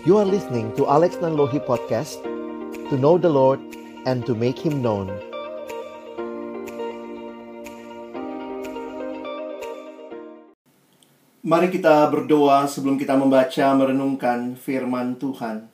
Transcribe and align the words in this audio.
You 0.00 0.16
are 0.16 0.24
listening 0.24 0.72
to 0.80 0.88
Alex 0.88 1.20
Nanlohi 1.20 1.60
Podcast 1.60 2.24
To 2.88 2.96
know 2.96 3.20
the 3.20 3.28
Lord 3.28 3.60
and 4.08 4.24
to 4.24 4.32
make 4.32 4.56
Him 4.56 4.80
known 4.80 5.12
Mari 11.44 11.68
kita 11.68 12.08
berdoa 12.08 12.64
sebelum 12.64 12.96
kita 12.96 13.12
membaca 13.20 13.76
merenungkan 13.76 14.56
firman 14.56 15.20
Tuhan. 15.20 15.68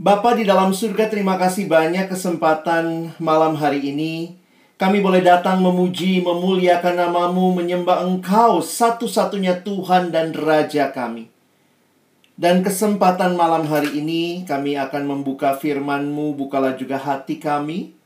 Bapa 0.00 0.32
di 0.32 0.48
dalam 0.48 0.72
surga, 0.72 1.12
terima 1.12 1.36
kasih 1.36 1.68
banyak 1.68 2.08
kesempatan 2.08 3.12
malam 3.20 3.52
hari 3.52 3.84
ini. 3.84 4.40
Kami 4.80 5.04
boleh 5.04 5.20
datang 5.20 5.60
memuji, 5.60 6.24
memuliakan 6.24 6.96
namamu, 6.96 7.52
menyembah 7.52 8.00
engkau 8.08 8.64
satu-satunya 8.64 9.60
Tuhan 9.60 10.08
dan 10.08 10.32
Raja 10.32 10.88
kami. 10.88 11.36
Dan 12.38 12.62
kesempatan 12.62 13.34
malam 13.34 13.66
hari 13.66 13.98
ini 13.98 14.46
kami 14.46 14.78
akan 14.78 15.10
membuka 15.10 15.58
firman-Mu, 15.58 16.38
bukalah 16.38 16.78
juga 16.78 16.94
hati 16.94 17.42
kami. 17.42 17.98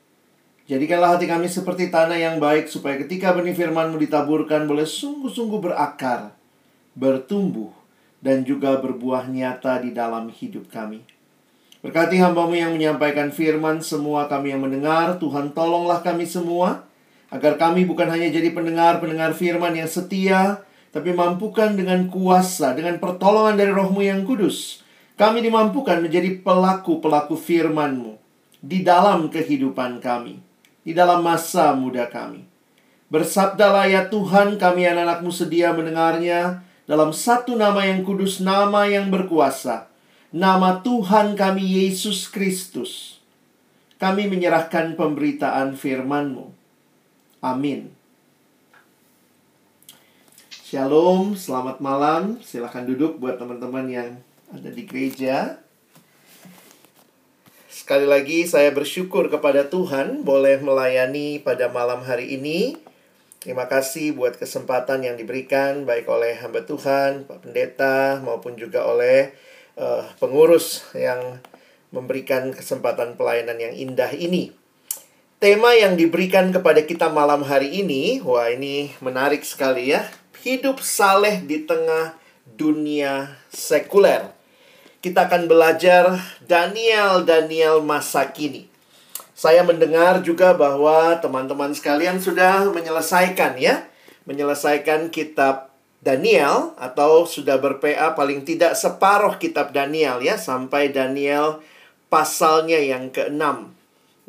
Jadikanlah 0.64 1.20
hati 1.20 1.28
kami 1.28 1.52
seperti 1.52 1.92
tanah 1.92 2.16
yang 2.16 2.40
baik 2.40 2.64
supaya 2.64 2.96
ketika 2.96 3.36
benih 3.36 3.52
firman-Mu 3.52 4.00
ditaburkan 4.00 4.64
boleh 4.64 4.88
sungguh-sungguh 4.88 5.60
berakar, 5.60 6.32
bertumbuh, 6.96 7.76
dan 8.24 8.40
juga 8.40 8.80
berbuah 8.80 9.28
nyata 9.28 9.84
di 9.84 9.92
dalam 9.92 10.32
hidup 10.32 10.72
kami. 10.72 11.04
Berkati 11.84 12.16
hambamu 12.16 12.56
yang 12.56 12.72
menyampaikan 12.72 13.28
firman, 13.28 13.84
semua 13.84 14.32
kami 14.32 14.56
yang 14.56 14.64
mendengar, 14.64 15.20
Tuhan 15.20 15.52
tolonglah 15.52 16.00
kami 16.00 16.24
semua, 16.24 16.88
agar 17.28 17.60
kami 17.60 17.84
bukan 17.84 18.08
hanya 18.08 18.32
jadi 18.32 18.48
pendengar-pendengar 18.56 19.36
firman 19.36 19.76
yang 19.76 19.92
setia, 19.92 20.64
tapi 20.92 21.16
mampukan 21.16 21.74
dengan 21.74 22.06
kuasa, 22.12 22.76
dengan 22.76 23.00
pertolongan 23.00 23.56
dari 23.56 23.72
rohmu 23.72 24.04
yang 24.04 24.22
kudus. 24.28 24.84
Kami 25.16 25.42
dimampukan 25.42 26.04
menjadi 26.04 26.40
pelaku-pelaku 26.44 27.34
firman-Mu 27.34 28.20
di 28.60 28.84
dalam 28.84 29.32
kehidupan 29.32 29.98
kami 29.98 30.52
di 30.82 30.92
dalam 30.92 31.22
masa 31.22 31.72
muda 31.74 32.10
kami. 32.10 32.44
Bersabdalah 33.08 33.86
ya 33.88 34.02
Tuhan 34.10 34.58
kami 34.58 34.88
anak-anakmu 34.88 35.30
sedia 35.30 35.70
mendengarnya 35.70 36.64
dalam 36.88 37.14
satu 37.14 37.54
nama 37.54 37.86
yang 37.86 38.02
kudus, 38.02 38.42
nama 38.42 38.88
yang 38.88 39.12
berkuasa. 39.12 39.88
Nama 40.32 40.80
Tuhan 40.80 41.36
kami 41.36 41.60
Yesus 41.60 42.26
Kristus. 42.26 43.20
Kami 44.00 44.26
menyerahkan 44.26 44.98
pemberitaan 44.98 45.78
firman-Mu. 45.78 46.50
Amin. 47.44 47.92
Shalom, 50.72 51.36
selamat 51.36 51.84
malam. 51.84 52.40
Silahkan 52.40 52.88
duduk 52.88 53.20
buat 53.20 53.36
teman-teman 53.36 53.92
yang 53.92 54.16
ada 54.56 54.72
di 54.72 54.88
gereja. 54.88 55.60
Sekali 57.68 58.08
lagi 58.08 58.48
saya 58.48 58.72
bersyukur 58.72 59.28
kepada 59.28 59.68
Tuhan 59.68 60.24
boleh 60.24 60.64
melayani 60.64 61.44
pada 61.44 61.68
malam 61.68 62.00
hari 62.00 62.40
ini. 62.40 62.80
Terima 63.36 63.68
kasih 63.68 64.16
buat 64.16 64.40
kesempatan 64.40 65.04
yang 65.04 65.20
diberikan 65.20 65.84
baik 65.84 66.08
oleh 66.08 66.40
hamba 66.40 66.64
Tuhan, 66.64 67.28
Pak 67.28 67.44
Pendeta 67.44 68.24
maupun 68.24 68.56
juga 68.56 68.88
oleh 68.88 69.36
uh, 69.76 70.08
pengurus 70.16 70.88
yang 70.96 71.36
memberikan 71.92 72.48
kesempatan 72.48 73.20
pelayanan 73.20 73.60
yang 73.60 73.76
indah 73.76 74.08
ini. 74.16 74.56
Tema 75.36 75.76
yang 75.76 76.00
diberikan 76.00 76.48
kepada 76.48 76.80
kita 76.80 77.12
malam 77.12 77.44
hari 77.44 77.84
ini, 77.84 78.24
wah 78.24 78.48
ini 78.48 78.96
menarik 79.04 79.44
sekali 79.44 79.92
ya. 79.92 80.21
Hidup 80.42 80.82
saleh 80.82 81.46
di 81.46 81.62
tengah 81.62 82.18
dunia 82.58 83.38
sekuler 83.54 84.42
kita 85.02 85.26
akan 85.26 85.50
belajar 85.50 86.14
Daniel-Daniel 86.46 87.82
masa 87.82 88.30
kini. 88.30 88.70
Saya 89.34 89.66
mendengar 89.66 90.22
juga 90.22 90.54
bahwa 90.54 91.18
teman-teman 91.18 91.74
sekalian 91.74 92.22
sudah 92.22 92.70
menyelesaikan 92.70 93.58
ya, 93.58 93.82
menyelesaikan 94.30 95.10
kitab 95.10 95.74
Daniel 95.98 96.78
atau 96.78 97.26
sudah 97.26 97.58
berPA 97.58 98.14
paling 98.14 98.46
tidak 98.46 98.78
separuh 98.78 99.42
kitab 99.42 99.74
Daniel 99.74 100.22
ya 100.22 100.38
sampai 100.38 100.94
Daniel 100.94 101.58
pasalnya 102.06 102.78
yang 102.78 103.10
keenam. 103.10 103.74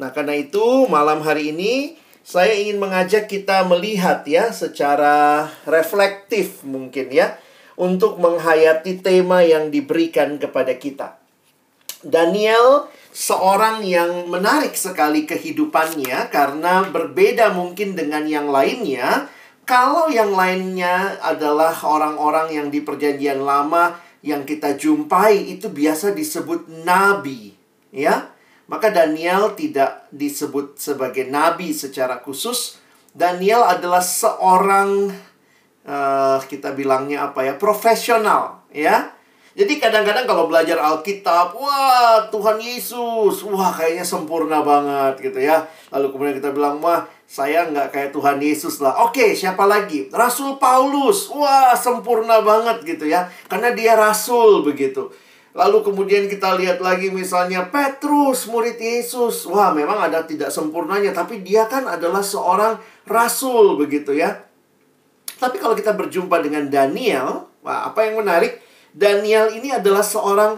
Nah, 0.02 0.10
karena 0.10 0.34
itu 0.34 0.90
malam 0.90 1.22
hari 1.22 1.54
ini 1.54 1.94
saya 2.24 2.56
ingin 2.56 2.80
mengajak 2.80 3.28
kita 3.28 3.68
melihat 3.68 4.24
ya 4.24 4.56
secara 4.56 5.52
reflektif 5.68 6.64
mungkin 6.64 7.12
ya 7.12 7.36
untuk 7.76 8.16
menghayati 8.18 9.04
tema 9.04 9.44
yang 9.44 9.68
diberikan 9.68 10.40
kepada 10.40 10.74
kita. 10.80 11.20
Daniel 12.04 12.88
seorang 13.14 13.86
yang 13.86 14.28
menarik 14.28 14.76
sekali 14.76 15.24
kehidupannya 15.24 16.28
karena 16.34 16.88
berbeda 16.90 17.54
mungkin 17.54 17.94
dengan 17.94 18.26
yang 18.26 18.50
lainnya. 18.50 19.30
Kalau 19.64 20.12
yang 20.12 20.36
lainnya 20.36 21.16
adalah 21.24 21.72
orang-orang 21.88 22.52
yang 22.52 22.68
di 22.68 22.84
Perjanjian 22.84 23.40
Lama 23.40 23.96
yang 24.20 24.44
kita 24.44 24.76
jumpai 24.76 25.56
itu 25.56 25.72
biasa 25.72 26.12
disebut 26.12 26.68
nabi, 26.84 27.56
ya. 27.96 28.33
Maka 28.74 28.90
Daniel 28.90 29.54
tidak 29.54 30.10
disebut 30.10 30.82
sebagai 30.82 31.30
nabi 31.30 31.70
secara 31.78 32.18
khusus. 32.26 32.82
Daniel 33.14 33.62
adalah 33.62 34.02
seorang 34.02 35.14
uh, 35.86 36.42
kita 36.50 36.74
bilangnya 36.74 37.30
apa 37.30 37.46
ya 37.46 37.54
profesional 37.54 38.66
ya 38.74 39.14
jadi 39.54 39.78
kadang-kadang 39.78 40.26
kalau 40.26 40.50
belajar 40.50 40.82
Alkitab, 40.82 41.54
wah 41.54 42.26
Tuhan 42.34 42.58
Yesus, 42.58 43.46
wah 43.46 43.70
kayaknya 43.70 44.02
sempurna 44.02 44.66
banget 44.66 45.30
gitu 45.30 45.46
ya. 45.46 45.70
Lalu 45.94 46.10
kemudian 46.10 46.36
kita 46.42 46.50
bilang, 46.58 46.82
wah 46.82 47.06
saya 47.30 47.70
nggak 47.70 47.94
kayak 47.94 48.10
Tuhan 48.18 48.42
Yesus 48.42 48.82
lah. 48.82 49.06
Oke, 49.06 49.38
siapa 49.38 49.70
lagi? 49.70 50.10
Rasul 50.10 50.58
Paulus, 50.58 51.30
wah 51.30 51.78
sempurna 51.78 52.42
banget 52.42 52.82
gitu 52.82 53.06
ya. 53.06 53.30
Karena 53.46 53.78
dia 53.78 53.94
rasul 53.94 54.66
begitu. 54.66 55.14
Lalu 55.54 55.86
kemudian 55.86 56.26
kita 56.26 56.58
lihat 56.58 56.82
lagi 56.82 57.14
misalnya 57.14 57.70
Petrus, 57.70 58.50
murid 58.50 58.82
Yesus. 58.82 59.46
Wah 59.46 59.70
memang 59.70 60.02
ada 60.02 60.26
tidak 60.26 60.50
sempurnanya, 60.50 61.14
tapi 61.14 61.46
dia 61.46 61.70
kan 61.70 61.86
adalah 61.86 62.26
seorang 62.26 62.82
rasul 63.06 63.78
begitu 63.78 64.18
ya. 64.18 64.42
Tapi 65.38 65.62
kalau 65.62 65.78
kita 65.78 65.94
berjumpa 65.94 66.42
dengan 66.42 66.74
Daniel, 66.74 67.46
wah, 67.62 67.86
apa 67.86 68.02
yang 68.10 68.26
menarik? 68.26 68.64
Daniel 68.94 69.54
ini 69.54 69.74
adalah 69.74 70.02
seorang 70.02 70.58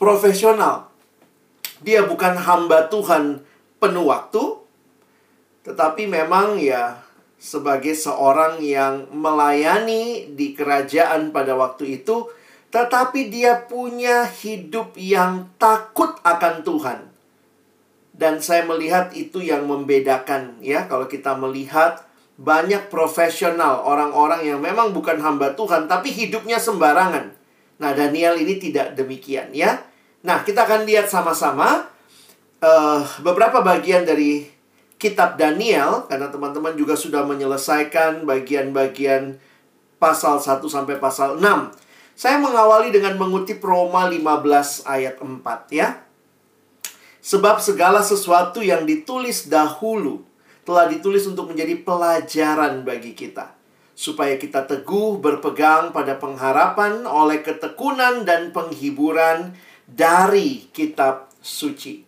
profesional. 0.00 0.88
Dia 1.84 2.08
bukan 2.08 2.40
hamba 2.40 2.88
Tuhan 2.88 3.44
penuh 3.76 4.08
waktu, 4.08 4.64
tetapi 5.68 6.08
memang 6.08 6.56
ya 6.56 7.04
sebagai 7.36 7.92
seorang 7.92 8.64
yang 8.64 9.12
melayani 9.12 10.32
di 10.32 10.56
kerajaan 10.56 11.36
pada 11.36 11.52
waktu 11.52 12.00
itu, 12.00 12.32
tetapi 12.70 13.30
dia 13.30 13.66
punya 13.66 14.26
hidup 14.26 14.94
yang 14.98 15.50
takut 15.56 16.18
akan 16.26 16.66
Tuhan. 16.66 17.00
Dan 18.16 18.40
saya 18.40 18.64
melihat 18.64 19.12
itu 19.12 19.44
yang 19.44 19.68
membedakan 19.68 20.56
ya 20.64 20.88
kalau 20.88 21.04
kita 21.04 21.36
melihat 21.36 22.06
banyak 22.36 22.92
profesional, 22.92 23.80
orang-orang 23.80 24.44
yang 24.44 24.60
memang 24.60 24.92
bukan 24.92 25.16
hamba 25.20 25.56
Tuhan, 25.56 25.88
tapi 25.88 26.12
hidupnya 26.12 26.60
sembarangan. 26.60 27.32
Nah, 27.80 27.90
Daniel 27.96 28.36
ini 28.36 28.60
tidak 28.60 28.92
demikian 28.92 29.52
ya. 29.56 29.80
Nah, 30.20 30.44
kita 30.44 30.68
akan 30.68 30.84
lihat 30.84 31.08
sama-sama 31.08 31.88
uh, 32.60 33.00
beberapa 33.24 33.64
bagian 33.64 34.04
dari 34.04 34.44
kitab 35.00 35.40
Daniel, 35.40 36.04
karena 36.08 36.28
teman-teman 36.28 36.76
juga 36.76 36.92
sudah 36.92 37.24
menyelesaikan 37.24 38.28
bagian-bagian 38.28 39.40
pasal 39.96 40.36
1 40.36 40.60
sampai 40.68 41.00
pasal 41.00 41.40
6. 41.40 41.85
Saya 42.16 42.40
mengawali 42.40 42.88
dengan 42.88 43.20
mengutip 43.20 43.60
Roma 43.60 44.08
15 44.08 44.88
ayat 44.88 45.20
4 45.20 45.68
ya. 45.68 46.00
Sebab 47.20 47.60
segala 47.60 48.00
sesuatu 48.00 48.64
yang 48.64 48.88
ditulis 48.88 49.52
dahulu 49.52 50.24
telah 50.64 50.88
ditulis 50.88 51.28
untuk 51.28 51.52
menjadi 51.52 51.76
pelajaran 51.84 52.88
bagi 52.88 53.12
kita, 53.12 53.52
supaya 53.92 54.40
kita 54.40 54.64
teguh 54.64 55.20
berpegang 55.20 55.92
pada 55.92 56.16
pengharapan 56.16 57.04
oleh 57.04 57.44
ketekunan 57.44 58.24
dan 58.24 58.48
penghiburan 58.48 59.52
dari 59.84 60.72
kitab 60.72 61.28
suci. 61.44 62.00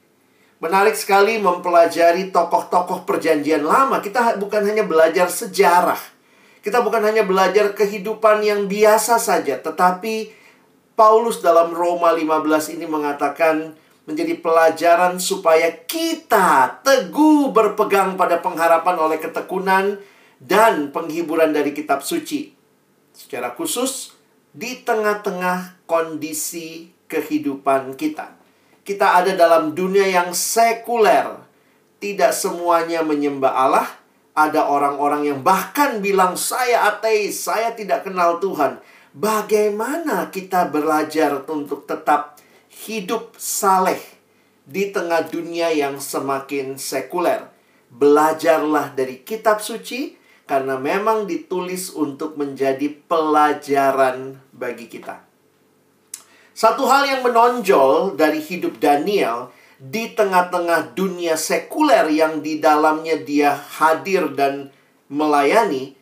Menarik 0.59 0.97
sekali 0.97 1.39
mempelajari 1.39 2.35
tokoh-tokoh 2.35 3.05
Perjanjian 3.07 3.63
Lama. 3.63 4.03
Kita 4.03 4.41
bukan 4.41 4.67
hanya 4.67 4.83
belajar 4.83 5.31
sejarah, 5.31 6.01
kita 6.65 6.83
bukan 6.83 7.03
hanya 7.05 7.23
belajar 7.23 7.73
kehidupan 7.77 8.43
yang 8.43 8.67
biasa 8.67 9.19
saja, 9.21 9.59
tetapi 9.59 10.35
Paulus 10.99 11.39
dalam 11.39 11.71
Roma 11.71 12.11
15 12.11 12.75
ini 12.75 12.87
mengatakan 12.91 13.79
menjadi 14.09 14.41
pelajaran 14.41 15.21
supaya 15.21 15.71
kita 15.85 16.81
teguh 16.81 17.53
berpegang 17.53 18.17
pada 18.17 18.41
pengharapan 18.41 18.97
oleh 18.97 19.21
ketekunan 19.21 20.01
dan 20.41 20.91
penghiburan 20.91 21.53
dari 21.53 21.77
kitab 21.77 22.01
suci. 22.01 22.57
Secara 23.13 23.53
khusus 23.53 24.17
di 24.51 24.81
tengah-tengah 24.81 25.85
kondisi 25.85 26.91
kehidupan 27.07 27.95
kita. 27.95 28.35
Kita 28.83 29.21
ada 29.21 29.37
dalam 29.37 29.77
dunia 29.77 30.09
yang 30.09 30.33
sekuler. 30.33 31.45
Tidak 32.01 32.33
semuanya 32.33 33.05
menyembah 33.05 33.53
Allah. 33.53 33.89
Ada 34.39 34.71
orang-orang 34.71 35.35
yang 35.35 35.41
bahkan 35.43 35.99
bilang, 35.99 36.39
"Saya 36.39 36.87
ateis, 36.95 37.43
saya 37.43 37.75
tidak 37.75 38.07
kenal 38.07 38.39
Tuhan." 38.39 38.79
Bagaimana 39.11 40.31
kita 40.31 40.71
belajar 40.71 41.43
untuk 41.51 41.91
tetap 41.91 42.39
hidup 42.71 43.35
saleh 43.35 43.99
di 44.63 44.95
tengah 44.95 45.27
dunia 45.27 45.75
yang 45.75 45.99
semakin 45.99 46.79
sekuler? 46.79 47.51
Belajarlah 47.91 48.95
dari 48.95 49.27
kitab 49.27 49.59
suci, 49.59 50.15
karena 50.47 50.79
memang 50.79 51.27
ditulis 51.27 51.91
untuk 51.99 52.39
menjadi 52.39 52.95
pelajaran 53.11 54.39
bagi 54.55 54.87
kita. 54.87 55.21
Satu 56.55 56.87
hal 56.87 57.11
yang 57.11 57.21
menonjol 57.27 58.15
dari 58.15 58.39
hidup 58.39 58.79
Daniel 58.79 59.51
di 59.79 60.11
tengah-tengah 60.11 60.99
dunia 60.99 61.39
sekuler 61.39 62.11
yang 62.11 62.43
di 62.43 62.59
dalamnya 62.59 63.15
dia 63.23 63.55
hadir 63.55 64.35
dan 64.35 64.75
melayani 65.07 65.95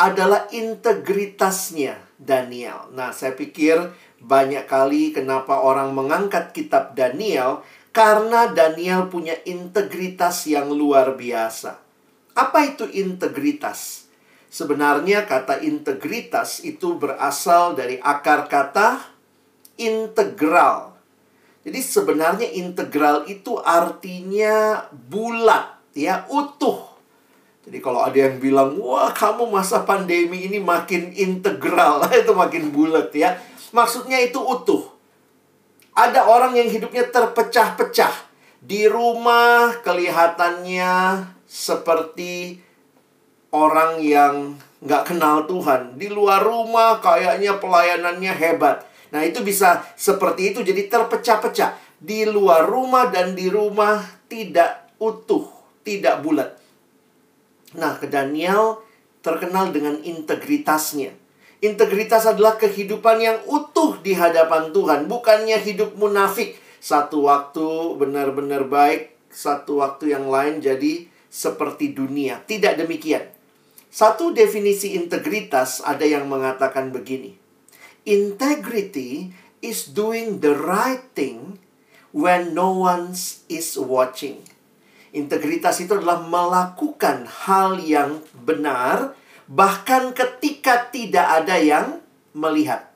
adalah 0.00 0.48
integritasnya 0.48 2.00
Daniel. 2.16 2.88
Nah, 2.96 3.12
saya 3.12 3.36
pikir 3.36 3.92
banyak 4.18 4.64
kali 4.64 5.12
kenapa 5.12 5.60
orang 5.60 5.92
mengangkat 5.92 6.56
kitab 6.56 6.96
Daniel 6.96 7.62
karena 7.92 8.48
Daniel 8.48 9.12
punya 9.12 9.36
integritas 9.44 10.48
yang 10.48 10.72
luar 10.72 11.14
biasa. 11.14 11.78
Apa 12.32 12.58
itu 12.64 12.86
integritas? 12.88 14.08
Sebenarnya 14.48 15.28
kata 15.28 15.60
integritas 15.60 16.64
itu 16.64 16.96
berasal 16.96 17.76
dari 17.76 18.00
akar 18.00 18.48
kata 18.48 19.04
integral. 19.76 20.87
Jadi 21.68 21.84
sebenarnya 21.84 22.48
integral 22.56 23.28
itu 23.28 23.60
artinya 23.60 24.88
bulat, 24.88 25.76
ya, 25.92 26.24
utuh. 26.32 26.96
Jadi 27.68 27.84
kalau 27.84 28.00
ada 28.00 28.16
yang 28.16 28.40
bilang, 28.40 28.80
"Wah, 28.80 29.12
kamu 29.12 29.52
masa 29.52 29.84
pandemi 29.84 30.48
ini 30.48 30.56
makin 30.64 31.12
integral." 31.12 32.08
itu 32.24 32.32
makin 32.32 32.72
bulat 32.72 33.12
ya. 33.12 33.36
Maksudnya 33.76 34.16
itu 34.24 34.40
utuh. 34.40 34.88
Ada 35.92 36.24
orang 36.24 36.56
yang 36.56 36.72
hidupnya 36.72 37.04
terpecah-pecah. 37.12 38.32
Di 38.64 38.88
rumah 38.88 39.84
kelihatannya 39.84 41.20
seperti 41.44 42.64
orang 43.52 44.00
yang 44.00 44.56
nggak 44.80 45.04
kenal 45.04 45.44
Tuhan. 45.44 46.00
Di 46.00 46.08
luar 46.08 46.40
rumah 46.40 47.04
kayaknya 47.04 47.60
pelayanannya 47.60 48.32
hebat. 48.32 48.87
Nah 49.14 49.24
itu 49.24 49.40
bisa 49.40 49.84
seperti 49.96 50.52
itu 50.54 50.60
jadi 50.64 50.88
terpecah-pecah. 50.88 51.88
Di 51.98 52.22
luar 52.28 52.68
rumah 52.68 53.10
dan 53.10 53.34
di 53.34 53.50
rumah 53.50 53.98
tidak 54.30 54.94
utuh, 55.02 55.50
tidak 55.82 56.22
bulat. 56.22 56.54
Nah 57.74 57.98
ke 57.98 58.06
Daniel 58.06 58.78
terkenal 59.20 59.74
dengan 59.74 59.98
integritasnya. 60.00 61.12
Integritas 61.58 62.22
adalah 62.22 62.54
kehidupan 62.54 63.18
yang 63.18 63.38
utuh 63.50 63.98
di 63.98 64.14
hadapan 64.14 64.70
Tuhan, 64.70 65.10
bukannya 65.10 65.58
hidup 65.58 65.98
munafik. 65.98 66.54
Satu 66.78 67.26
waktu 67.26 67.98
benar-benar 67.98 68.70
baik, 68.70 69.10
satu 69.26 69.82
waktu 69.82 70.14
yang 70.14 70.30
lain 70.30 70.62
jadi 70.62 71.10
seperti 71.26 71.90
dunia. 71.90 72.38
Tidak 72.46 72.78
demikian. 72.78 73.26
Satu 73.90 74.30
definisi 74.30 74.94
integritas 74.94 75.82
ada 75.82 76.06
yang 76.06 76.30
mengatakan 76.30 76.94
begini. 76.94 77.47
Integrity 78.08 79.36
is 79.60 79.92
doing 79.92 80.40
the 80.40 80.56
right 80.56 81.04
thing 81.12 81.60
when 82.16 82.56
no 82.56 82.72
one 82.72 83.12
is 83.52 83.76
watching. 83.76 84.40
Integritas 85.12 85.76
itu 85.84 85.92
adalah 85.92 86.24
melakukan 86.24 87.28
hal 87.28 87.76
yang 87.76 88.24
benar 88.32 89.12
bahkan 89.48 90.12
ketika 90.16 90.88
tidak 90.92 91.44
ada 91.44 91.56
yang 91.60 92.00
melihat. 92.36 92.92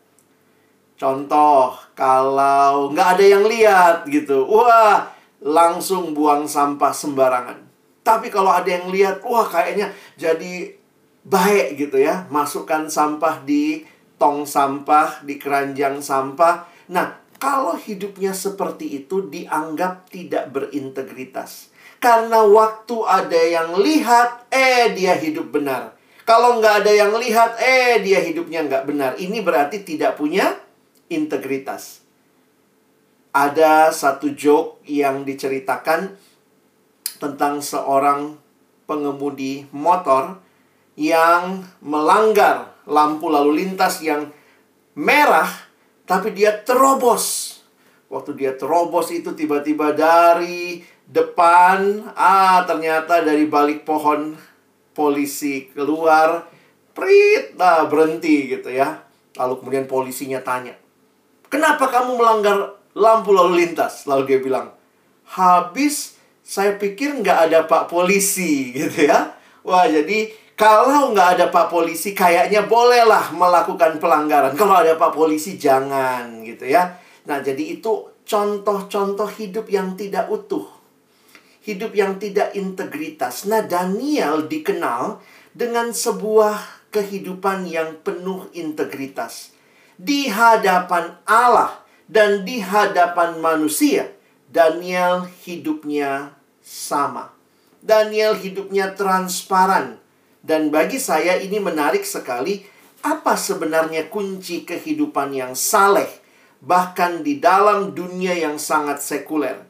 Contoh, 1.00 1.74
kalau 1.98 2.92
nggak 2.92 3.08
ada 3.18 3.24
yang 3.24 3.44
lihat 3.48 3.96
gitu, 4.06 4.46
wah 4.46 5.10
langsung 5.42 6.14
buang 6.14 6.46
sampah 6.46 6.94
sembarangan. 6.94 7.58
Tapi 8.06 8.30
kalau 8.30 8.54
ada 8.54 8.70
yang 8.70 8.86
lihat, 8.92 9.18
wah 9.26 9.48
kayaknya 9.48 9.90
jadi 10.14 10.72
baik 11.26 11.74
gitu 11.74 11.98
ya. 11.98 12.28
Masukkan 12.30 12.86
sampah 12.86 13.42
di 13.42 13.82
tong 14.22 14.46
sampah, 14.46 15.26
di 15.26 15.34
keranjang 15.34 15.98
sampah. 15.98 16.70
Nah, 16.94 17.18
kalau 17.42 17.74
hidupnya 17.74 18.30
seperti 18.30 19.02
itu 19.02 19.26
dianggap 19.26 20.06
tidak 20.14 20.54
berintegritas. 20.54 21.74
Karena 21.98 22.46
waktu 22.46 23.02
ada 23.02 23.42
yang 23.42 23.74
lihat, 23.82 24.46
eh 24.54 24.94
dia 24.94 25.18
hidup 25.18 25.50
benar. 25.50 25.98
Kalau 26.22 26.62
nggak 26.62 26.86
ada 26.86 26.92
yang 26.94 27.18
lihat, 27.18 27.58
eh 27.58 27.98
dia 27.98 28.22
hidupnya 28.22 28.62
nggak 28.62 28.86
benar. 28.86 29.18
Ini 29.18 29.42
berarti 29.42 29.82
tidak 29.82 30.14
punya 30.14 30.54
integritas. 31.10 32.06
Ada 33.34 33.90
satu 33.90 34.30
joke 34.38 34.86
yang 34.86 35.26
diceritakan 35.26 36.14
tentang 37.18 37.58
seorang 37.58 38.38
pengemudi 38.86 39.66
motor 39.74 40.38
yang 40.94 41.66
melanggar 41.82 42.71
lampu 42.88 43.30
lalu 43.30 43.62
lintas 43.62 44.02
yang 44.02 44.30
merah, 44.98 45.48
tapi 46.04 46.34
dia 46.34 46.52
terobos. 46.62 47.58
Waktu 48.12 48.36
dia 48.36 48.52
terobos 48.52 49.08
itu 49.08 49.32
tiba-tiba 49.32 49.96
dari 49.96 50.84
depan, 51.08 52.12
ah 52.12 52.64
ternyata 52.68 53.24
dari 53.24 53.48
balik 53.48 53.88
pohon 53.88 54.36
polisi 54.92 55.72
keluar, 55.72 56.44
prit, 56.92 57.56
nah 57.56 57.88
berhenti 57.88 58.52
gitu 58.52 58.68
ya. 58.68 59.00
Lalu 59.40 59.64
kemudian 59.64 59.88
polisinya 59.88 60.44
tanya, 60.44 60.76
kenapa 61.48 61.88
kamu 61.88 62.20
melanggar 62.20 62.76
lampu 62.92 63.32
lalu 63.32 63.64
lintas? 63.64 64.04
Lalu 64.04 64.28
dia 64.28 64.38
bilang, 64.44 64.76
habis 65.24 66.20
saya 66.44 66.76
pikir 66.76 67.16
nggak 67.24 67.48
ada 67.48 67.58
pak 67.64 67.88
polisi 67.88 68.68
gitu 68.76 69.08
ya. 69.08 69.32
Wah 69.64 69.88
jadi 69.88 70.41
kalau 70.52 71.16
nggak 71.16 71.28
ada 71.38 71.46
pak 71.48 71.72
polisi 71.72 72.12
kayaknya 72.12 72.68
bolehlah 72.68 73.32
melakukan 73.32 73.96
pelanggaran. 73.96 74.52
Kalau 74.54 74.76
ada 74.76 74.94
pak 75.00 75.12
polisi 75.16 75.56
jangan 75.56 76.44
gitu 76.44 76.68
ya. 76.68 77.00
Nah 77.24 77.40
jadi 77.40 77.80
itu 77.80 78.12
contoh-contoh 78.22 79.28
hidup 79.38 79.66
yang 79.72 79.96
tidak 79.96 80.28
utuh. 80.28 80.68
Hidup 81.62 81.94
yang 81.94 82.18
tidak 82.18 82.52
integritas. 82.58 83.46
Nah 83.46 83.62
Daniel 83.64 84.50
dikenal 84.50 85.22
dengan 85.54 85.94
sebuah 85.94 86.88
kehidupan 86.92 87.64
yang 87.70 88.02
penuh 88.04 88.50
integritas. 88.52 89.56
Di 89.96 90.26
hadapan 90.28 91.16
Allah 91.24 91.80
dan 92.10 92.44
di 92.44 92.60
hadapan 92.60 93.38
manusia 93.40 94.10
Daniel 94.52 95.24
hidupnya 95.48 96.36
sama. 96.60 97.32
Daniel 97.80 98.36
hidupnya 98.36 98.92
transparan. 98.92 100.01
Dan 100.42 100.74
bagi 100.74 100.98
saya 100.98 101.38
ini 101.38 101.62
menarik 101.62 102.02
sekali 102.02 102.66
apa 103.06 103.38
sebenarnya 103.38 104.10
kunci 104.10 104.66
kehidupan 104.66 105.34
yang 105.34 105.54
saleh 105.54 106.10
bahkan 106.62 107.26
di 107.26 107.42
dalam 107.42 107.90
dunia 107.94 108.34
yang 108.38 108.58
sangat 108.58 109.02
sekuler. 109.02 109.66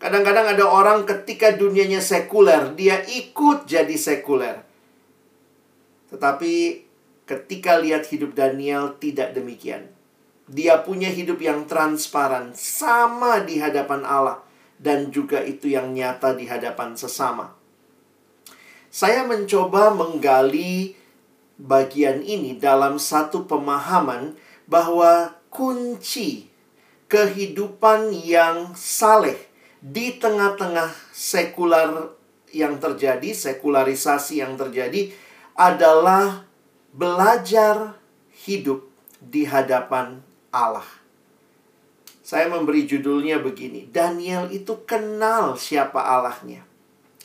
Kadang-kadang 0.00 0.56
ada 0.56 0.64
orang 0.66 1.04
ketika 1.06 1.54
dunianya 1.54 2.02
sekuler, 2.02 2.74
dia 2.74 3.04
ikut 3.04 3.68
jadi 3.68 3.94
sekuler. 3.94 4.64
Tetapi 6.10 6.54
ketika 7.28 7.78
lihat 7.78 8.08
hidup 8.10 8.34
Daniel 8.34 8.98
tidak 8.98 9.36
demikian. 9.36 9.92
Dia 10.50 10.82
punya 10.82 11.06
hidup 11.06 11.38
yang 11.38 11.70
transparan, 11.70 12.50
sama 12.58 13.46
di 13.46 13.62
hadapan 13.62 14.02
Allah, 14.02 14.42
dan 14.76 15.14
juga 15.14 15.38
itu 15.40 15.70
yang 15.70 15.94
nyata 15.94 16.34
di 16.34 16.50
hadapan 16.50 16.98
sesama. 16.98 17.54
Saya 18.92 19.24
mencoba 19.24 19.88
menggali 19.96 20.92
bagian 21.56 22.20
ini 22.20 22.60
dalam 22.60 23.00
satu 23.00 23.48
pemahaman 23.48 24.36
bahwa 24.68 25.32
kunci 25.48 26.52
kehidupan 27.08 28.12
yang 28.12 28.76
saleh 28.76 29.48
di 29.80 30.20
tengah-tengah 30.20 30.92
sekular 31.08 32.12
yang 32.52 32.76
terjadi, 32.76 33.32
sekularisasi 33.32 34.44
yang 34.44 34.60
terjadi 34.60 35.08
adalah 35.56 36.44
belajar 36.92 37.96
hidup 38.44 38.84
di 39.16 39.48
hadapan 39.48 40.20
Allah. 40.52 40.84
Saya 42.20 42.52
memberi 42.52 42.84
judulnya 42.84 43.40
begini, 43.40 43.88
Daniel 43.88 44.52
itu 44.52 44.84
kenal 44.84 45.56
siapa 45.56 46.00
Allahnya. 46.00 46.64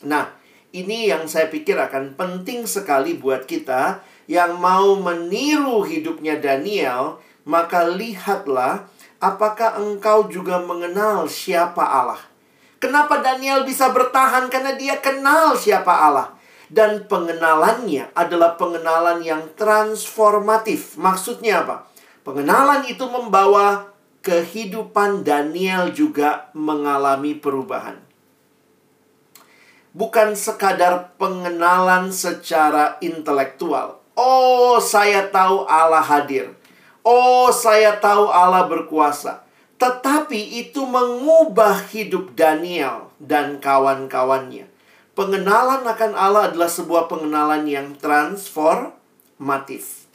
Nah, 0.04 0.37
ini 0.84 1.10
yang 1.10 1.26
saya 1.26 1.50
pikir 1.50 1.74
akan 1.74 2.14
penting 2.14 2.68
sekali 2.68 3.18
buat 3.18 3.48
kita 3.48 4.02
yang 4.28 4.60
mau 4.60 4.94
meniru 5.00 5.82
hidupnya 5.82 6.36
Daniel, 6.36 7.18
maka 7.48 7.88
lihatlah 7.88 8.86
apakah 9.18 9.80
engkau 9.80 10.28
juga 10.28 10.60
mengenal 10.60 11.26
siapa 11.26 11.80
Allah? 11.80 12.20
Kenapa 12.78 13.18
Daniel 13.18 13.66
bisa 13.66 13.90
bertahan? 13.90 14.46
Karena 14.46 14.78
dia 14.78 15.02
kenal 15.02 15.58
siapa 15.58 15.90
Allah. 15.90 16.28
Dan 16.68 17.08
pengenalannya 17.08 18.12
adalah 18.12 18.54
pengenalan 18.54 19.24
yang 19.24 19.42
transformatif. 19.56 20.94
Maksudnya 21.00 21.64
apa? 21.64 21.88
Pengenalan 22.22 22.84
itu 22.86 23.08
membawa 23.08 23.88
kehidupan 24.20 25.24
Daniel 25.24 25.88
juga 25.90 26.52
mengalami 26.52 27.32
perubahan. 27.32 28.07
Bukan 29.96 30.36
sekadar 30.36 31.16
pengenalan 31.16 32.12
secara 32.12 33.00
intelektual. 33.00 33.98
Oh, 34.18 34.82
saya 34.82 35.30
tahu 35.30 35.62
Allah 35.70 36.02
hadir. 36.02 36.50
Oh, 37.06 37.54
saya 37.54 37.94
tahu 37.96 38.28
Allah 38.28 38.66
berkuasa. 38.66 39.46
Tetapi 39.78 40.58
itu 40.58 40.82
mengubah 40.82 41.86
hidup 41.94 42.34
Daniel 42.34 43.14
dan 43.22 43.62
kawan-kawannya. 43.62 44.66
Pengenalan 45.14 45.86
akan 45.86 46.12
Allah 46.14 46.50
adalah 46.50 46.70
sebuah 46.70 47.06
pengenalan 47.06 47.66
yang 47.66 47.94
transformatif. 47.98 50.06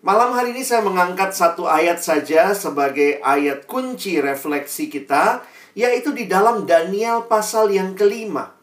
Malam 0.00 0.32
hari 0.32 0.56
ini 0.56 0.64
saya 0.64 0.80
mengangkat 0.80 1.36
satu 1.36 1.68
ayat 1.68 2.00
saja 2.00 2.56
sebagai 2.56 3.20
ayat 3.20 3.68
kunci 3.68 4.16
refleksi 4.16 4.88
kita, 4.88 5.44
yaitu 5.74 6.14
di 6.14 6.26
dalam 6.26 6.66
Daniel 6.66 7.26
pasal 7.26 7.70
yang 7.70 7.94
kelima. 7.94 8.54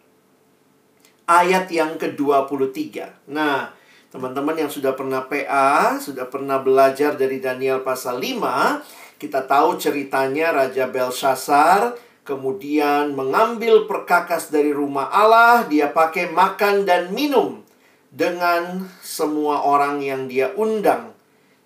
Ayat 1.28 1.68
yang 1.72 2.00
ke-23. 2.00 3.28
Nah, 3.32 3.76
teman-teman 4.08 4.56
yang 4.56 4.72
sudah 4.72 4.96
pernah 4.96 5.28
PA, 5.28 6.00
sudah 6.00 6.24
pernah 6.32 6.64
belajar 6.64 7.20
dari 7.20 7.44
Daniel 7.44 7.84
pasal 7.84 8.24
5, 8.24 9.20
kita 9.20 9.44
tahu 9.44 9.76
ceritanya 9.76 10.56
Raja 10.56 10.88
Belshazzar 10.88 12.00
kemudian 12.28 13.16
mengambil 13.16 13.88
perkakas 13.88 14.52
dari 14.52 14.76
rumah 14.76 15.08
Allah, 15.08 15.64
dia 15.72 15.88
pakai 15.88 16.28
makan 16.28 16.84
dan 16.84 17.16
minum 17.16 17.64
dengan 18.12 18.84
semua 19.00 19.64
orang 19.64 20.04
yang 20.04 20.28
dia 20.28 20.52
undang. 20.60 21.16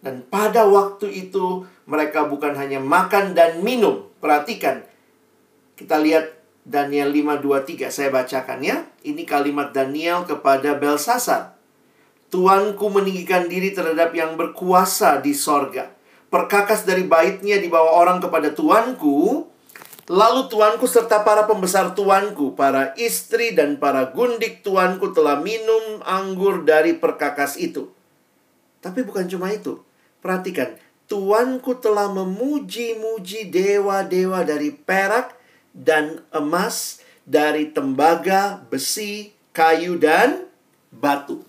Dan 0.05 0.21
pada 0.29 0.69
waktu 0.69 1.09
itu 1.09 1.65
mereka 1.89 2.29
bukan 2.29 2.53
hanya 2.53 2.77
makan 2.77 3.33
dan 3.33 3.65
minum. 3.65 4.05
Perhatikan. 4.21 4.85
Kita 5.81 5.97
lihat 5.97 6.37
Daniel 6.61 7.09
5:23 7.09 7.89
saya 7.89 8.13
bacakan 8.13 8.61
ya. 8.61 8.85
Ini 9.01 9.25
kalimat 9.25 9.73
Daniel 9.73 10.29
kepada 10.29 10.77
Belshazzar. 10.77 11.57
Tuanku 12.29 12.87
meninggikan 12.93 13.49
diri 13.49 13.73
terhadap 13.73 14.13
yang 14.13 14.39
berkuasa 14.39 15.19
di 15.19 15.33
sorga 15.35 16.01
perkakas 16.31 16.87
dari 16.87 17.03
baitnya 17.03 17.59
dibawa 17.59 17.91
orang 17.99 18.23
kepada 18.23 18.55
tuanku, 18.55 19.45
lalu 20.07 20.41
tuanku 20.47 20.87
serta 20.87 21.27
para 21.27 21.43
pembesar 21.43 21.91
tuanku, 21.91 22.55
para 22.55 22.95
istri 22.95 23.51
dan 23.51 23.77
para 23.77 24.15
gundik 24.15 24.63
tuanku 24.63 25.11
telah 25.11 25.43
minum 25.43 25.99
anggur 26.07 26.63
dari 26.63 26.95
perkakas 26.95 27.59
itu. 27.59 27.91
Tapi 28.79 29.03
bukan 29.03 29.27
cuma 29.27 29.51
itu. 29.51 29.83
Perhatikan, 30.23 30.79
tuanku 31.05 31.77
telah 31.77 32.07
memuji-muji 32.09 33.51
dewa-dewa 33.51 34.47
dari 34.47 34.71
perak 34.71 35.37
dan 35.71 36.23
emas, 36.35 36.99
dari 37.23 37.71
tembaga, 37.71 38.59
besi, 38.67 39.31
kayu, 39.55 39.95
dan 39.95 40.47
batu. 40.91 41.43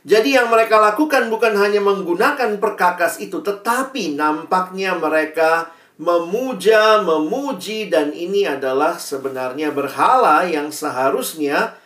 Jadi 0.00 0.32
yang 0.32 0.48
mereka 0.48 0.80
lakukan 0.80 1.28
bukan 1.28 1.54
hanya 1.60 1.84
menggunakan 1.84 2.56
perkakas 2.56 3.20
itu, 3.20 3.44
tetapi 3.44 4.16
nampaknya 4.16 4.96
mereka 4.96 5.70
memuja, 6.00 7.04
memuji, 7.04 7.92
dan 7.92 8.16
ini 8.16 8.48
adalah 8.48 8.96
sebenarnya 8.96 9.68
berhala 9.76 10.48
yang 10.48 10.72
seharusnya 10.72 11.76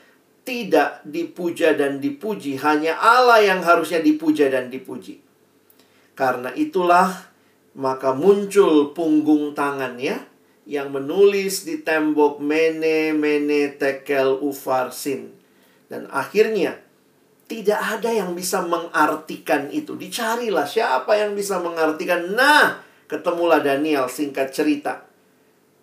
tidak 0.47 1.03
dipuja 1.03 1.75
dan 1.75 1.99
dipuji. 1.99 2.55
Hanya 2.63 2.95
Allah 3.03 3.43
yang 3.43 3.61
harusnya 3.67 3.99
dipuja 3.99 4.47
dan 4.47 4.71
dipuji. 4.71 5.19
Karena 6.15 6.55
itulah 6.55 7.11
maka 7.75 8.15
muncul 8.15 8.95
punggung 8.95 9.51
tangannya 9.51 10.34
yang 10.65 10.93
menulis 10.93 11.69
di 11.69 11.85
tembok 11.85 12.41
mene 12.41 13.13
mene 13.13 13.77
tekel 13.77 14.41
ufarsin. 14.41 15.33
Dan 15.89 16.09
akhirnya 16.09 16.81
tidak 17.45 18.01
ada 18.01 18.11
yang 18.11 18.33
bisa 18.33 18.65
mengartikan 18.65 19.69
itu. 19.69 19.95
Dicarilah 19.95 20.65
siapa 20.65 21.13
yang 21.21 21.37
bisa 21.37 21.61
mengartikan. 21.61 22.33
Nah, 22.33 22.81
ketemulah 23.05 23.61
Daniel 23.61 24.09
singkat 24.09 24.51
cerita. 24.51 25.05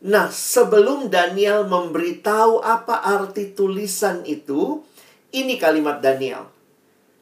Nah, 0.02 0.34
sebelum 0.34 1.14
Daniel 1.14 1.70
memberitahu 1.70 2.66
apa 2.66 3.06
arti 3.06 3.54
tulisan 3.54 4.26
itu, 4.26 4.82
ini 5.30 5.62
kalimat 5.62 6.02
Daniel. 6.02 6.50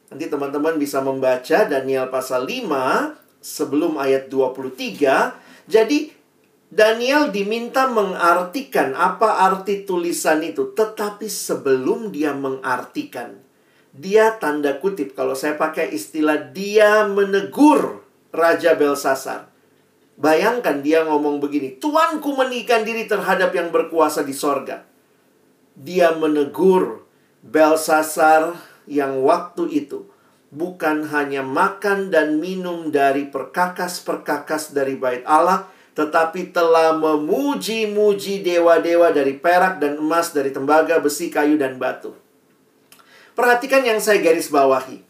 Nanti 0.08 0.26
teman-teman 0.26 0.80
bisa 0.80 1.04
membaca 1.04 1.68
Daniel 1.68 2.08
pasal 2.08 2.48
5 2.48 3.20
sebelum 3.44 4.00
ayat 4.00 4.32
23. 4.32 5.68
Jadi 5.68 6.19
Daniel 6.70 7.34
diminta 7.34 7.90
mengartikan 7.90 8.94
apa 8.94 9.42
arti 9.42 9.82
tulisan 9.82 10.38
itu, 10.46 10.70
tetapi 10.70 11.26
sebelum 11.26 12.14
dia 12.14 12.30
mengartikan, 12.30 13.42
dia 13.90 14.38
tanda 14.38 14.78
kutip 14.78 15.18
kalau 15.18 15.34
saya 15.34 15.58
pakai 15.58 15.90
istilah 15.90 16.54
dia 16.54 17.10
menegur 17.10 18.06
Raja 18.30 18.78
Belsasar. 18.78 19.50
Bayangkan 20.14 20.78
dia 20.78 21.02
ngomong 21.02 21.42
begini, 21.42 21.74
Tuanku 21.82 22.38
menikah 22.38 22.86
diri 22.86 23.10
terhadap 23.10 23.50
yang 23.50 23.74
berkuasa 23.74 24.22
di 24.22 24.36
sorga. 24.36 24.86
Dia 25.74 26.14
menegur 26.14 27.02
Belsasar 27.42 28.54
yang 28.86 29.26
waktu 29.26 29.66
itu 29.74 30.06
bukan 30.50 31.06
hanya 31.14 31.46
makan 31.46 32.10
dan 32.10 32.42
minum 32.42 32.90
dari 32.90 33.30
perkakas-perkakas 33.30 34.74
dari 34.74 34.98
bait 34.98 35.22
Allah, 35.24 35.70
tetapi 36.00 36.48
telah 36.48 36.96
memuji-muji 36.96 38.40
dewa-dewa 38.40 39.12
dari 39.12 39.36
perak 39.36 39.84
dan 39.84 40.00
emas, 40.00 40.32
dari 40.32 40.48
tembaga, 40.48 40.96
besi, 40.96 41.28
kayu, 41.28 41.60
dan 41.60 41.76
batu. 41.76 42.16
Perhatikan 43.36 43.84
yang 43.84 44.00
saya 44.00 44.24
garis 44.24 44.48
bawahi. 44.48 45.04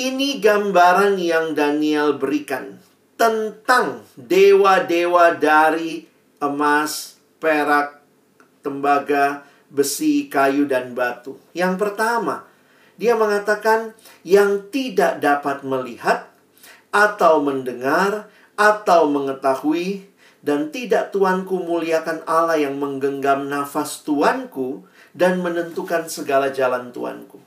Ini 0.00 0.40
gambaran 0.40 1.20
yang 1.20 1.52
Daniel 1.52 2.16
berikan 2.16 2.80
tentang 3.20 4.00
dewa-dewa 4.16 5.36
dari 5.36 6.08
emas, 6.40 7.20
perak, 7.36 8.00
tembaga, 8.64 9.44
besi, 9.68 10.24
kayu, 10.32 10.64
dan 10.64 10.96
batu. 10.96 11.36
Yang 11.52 11.84
pertama, 11.84 12.48
dia 12.96 13.12
mengatakan 13.12 13.92
yang 14.24 14.72
tidak 14.72 15.20
dapat 15.20 15.68
melihat 15.68 16.32
atau 16.88 17.44
mendengar 17.44 18.32
atau 18.56 19.04
mengetahui 19.08 20.09
dan 20.40 20.72
tidak 20.72 21.12
tuanku 21.12 21.60
muliakan 21.60 22.24
Allah 22.24 22.56
yang 22.60 22.76
menggenggam 22.76 23.48
nafas 23.48 24.04
tuanku 24.04 24.84
dan 25.12 25.40
menentukan 25.40 26.08
segala 26.08 26.48
jalan 26.52 26.92
tuanku. 26.92 27.40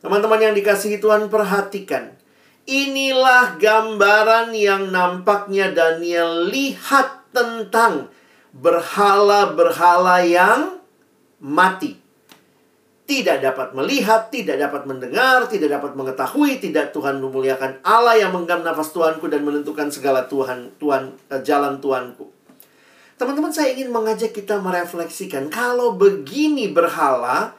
Teman-teman 0.00 0.40
yang 0.40 0.54
dikasihi 0.56 0.96
Tuhan 0.96 1.28
perhatikan. 1.28 2.16
Inilah 2.64 3.60
gambaran 3.60 4.56
yang 4.56 4.88
nampaknya 4.88 5.72
Daniel 5.72 6.48
lihat 6.48 7.28
tentang 7.36 8.08
berhala-berhala 8.56 10.24
yang 10.24 10.80
mati. 11.40 11.99
Tidak 13.10 13.42
dapat 13.42 13.74
melihat, 13.74 14.30
tidak 14.30 14.54
dapat 14.62 14.86
mendengar, 14.86 15.50
tidak 15.50 15.82
dapat 15.82 15.98
mengetahui, 15.98 16.62
tidak 16.62 16.94
Tuhan 16.94 17.18
memuliakan 17.18 17.82
Allah 17.82 18.14
yang 18.14 18.30
menggam 18.30 18.62
nafas 18.62 18.94
Tuanku 18.94 19.26
dan 19.26 19.42
menentukan 19.42 19.90
segala 19.90 20.30
Tuhan, 20.30 20.78
Tuhan 20.78 21.18
eh, 21.26 21.42
jalan 21.42 21.82
Tuanku. 21.82 22.30
Teman-teman 23.18 23.50
saya 23.50 23.74
ingin 23.74 23.90
mengajak 23.90 24.30
kita 24.30 24.62
merefleksikan 24.62 25.50
kalau 25.50 25.98
begini 25.98 26.70
berhala, 26.70 27.58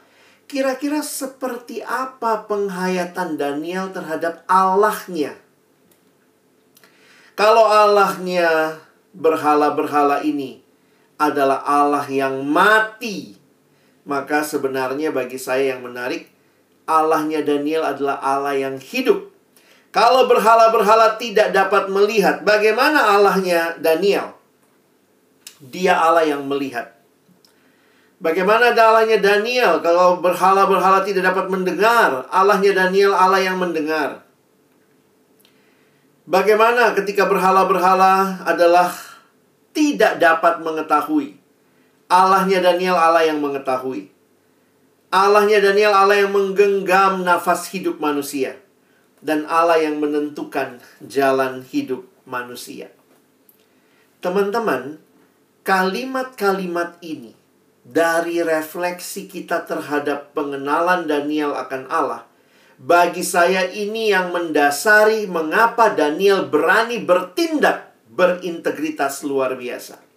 Kira-kira 0.51 0.99
seperti 0.99 1.79
apa 1.79 2.43
penghayatan 2.43 3.39
Daniel 3.39 3.87
terhadap 3.95 4.43
Allahnya? 4.51 5.31
Kalau 7.39 7.63
Allahnya 7.71 8.75
berhala-berhala 9.15 10.27
ini 10.27 10.59
adalah 11.15 11.63
Allah 11.63 12.03
yang 12.11 12.43
mati, 12.43 13.39
maka 14.07 14.41
sebenarnya 14.41 15.13
bagi 15.13 15.37
saya 15.37 15.75
yang 15.77 15.85
menarik, 15.85 16.29
Allahnya 16.89 17.45
Daniel 17.45 17.85
adalah 17.85 18.17
Allah 18.19 18.57
yang 18.57 18.75
hidup. 18.81 19.29
Kalau 19.91 20.25
berhala-berhala 20.25 21.19
tidak 21.19 21.51
dapat 21.51 21.91
melihat, 21.91 22.41
bagaimana 22.47 23.11
Allahnya 23.15 23.75
Daniel? 23.77 24.33
Dia 25.61 25.99
Allah 25.99 26.25
yang 26.25 26.47
melihat. 26.47 26.95
Bagaimana 28.21 28.77
Allahnya 28.77 29.17
Daniel 29.17 29.81
kalau 29.81 30.21
berhala-berhala 30.21 31.01
tidak 31.01 31.25
dapat 31.25 31.49
mendengar? 31.49 32.29
Allahnya 32.29 32.85
Daniel 32.85 33.17
Allah 33.17 33.41
yang 33.41 33.57
mendengar. 33.57 34.21
Bagaimana 36.29 36.93
ketika 36.93 37.25
berhala-berhala 37.25 38.45
adalah 38.45 38.93
tidak 39.73 40.21
dapat 40.21 40.61
mengetahui. 40.61 41.40
Allahnya 42.11 42.59
Daniel 42.59 42.99
Allah 42.99 43.23
yang 43.23 43.39
mengetahui. 43.39 44.11
Allahnya 45.15 45.63
Daniel 45.63 45.95
Allah 45.95 46.27
yang 46.27 46.35
menggenggam 46.35 47.23
nafas 47.23 47.71
hidup 47.71 48.03
manusia. 48.03 48.59
Dan 49.23 49.47
Allah 49.47 49.79
yang 49.79 50.03
menentukan 50.03 50.83
jalan 50.99 51.63
hidup 51.63 52.03
manusia. 52.27 52.91
Teman-teman, 54.19 54.99
kalimat-kalimat 55.63 56.99
ini 56.99 57.31
dari 57.87 58.43
refleksi 58.43 59.31
kita 59.31 59.63
terhadap 59.63 60.35
pengenalan 60.35 61.07
Daniel 61.07 61.55
akan 61.55 61.87
Allah, 61.87 62.27
bagi 62.75 63.23
saya 63.23 63.71
ini 63.71 64.11
yang 64.11 64.33
mendasari 64.35 65.29
mengapa 65.31 65.93
Daniel 65.95 66.49
berani 66.49 66.99
bertindak 66.99 67.93
berintegritas 68.11 69.23
luar 69.23 69.55
biasa. 69.55 70.10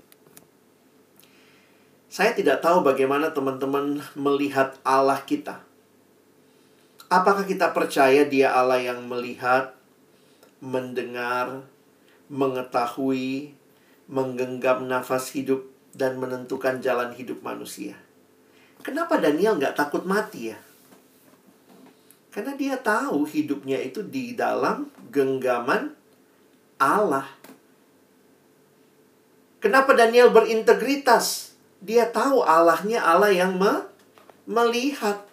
Saya 2.14 2.30
tidak 2.30 2.62
tahu 2.62 2.86
bagaimana 2.86 3.34
teman-teman 3.34 3.98
melihat 4.14 4.78
Allah 4.86 5.18
kita. 5.26 5.66
Apakah 7.10 7.42
kita 7.42 7.74
percaya 7.74 8.22
Dia 8.22 8.54
Allah 8.54 8.78
yang 8.78 9.02
melihat, 9.10 9.74
mendengar, 10.62 11.66
mengetahui, 12.30 13.58
menggenggam 14.06 14.86
nafas 14.86 15.34
hidup, 15.34 15.66
dan 15.90 16.22
menentukan 16.22 16.78
jalan 16.78 17.10
hidup 17.18 17.42
manusia? 17.42 17.98
Kenapa 18.86 19.18
Daniel 19.18 19.58
nggak 19.58 19.74
takut 19.74 20.06
mati 20.06 20.54
ya? 20.54 20.58
Karena 22.30 22.54
dia 22.54 22.78
tahu 22.78 23.26
hidupnya 23.26 23.82
itu 23.82 24.06
di 24.06 24.38
dalam 24.38 24.86
genggaman 25.10 25.90
Allah. 26.78 27.26
Kenapa 29.58 29.98
Daniel 29.98 30.30
berintegritas? 30.30 31.53
Dia 31.80 32.10
tahu 32.10 32.44
Allahnya 32.44 33.02
Allah 33.02 33.32
yang 33.32 33.56
me 33.56 33.88
melihat. 34.44 35.24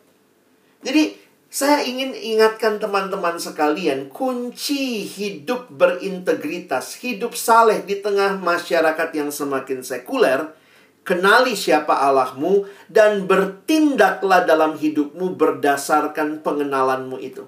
Jadi 0.81 1.19
saya 1.51 1.83
ingin 1.83 2.15
ingatkan 2.15 2.79
teman-teman 2.79 3.35
sekalian, 3.35 4.07
kunci 4.07 5.03
hidup 5.03 5.67
berintegritas, 5.67 6.95
hidup 7.03 7.35
saleh 7.35 7.83
di 7.83 7.99
tengah 7.99 8.39
masyarakat 8.39 9.09
yang 9.11 9.27
semakin 9.27 9.83
sekuler, 9.83 10.55
kenali 11.03 11.51
siapa 11.51 11.91
Allahmu 11.91 12.63
dan 12.87 13.27
bertindaklah 13.27 14.47
dalam 14.47 14.79
hidupmu 14.79 15.35
berdasarkan 15.35 16.39
pengenalanmu 16.39 17.19
itu. 17.19 17.43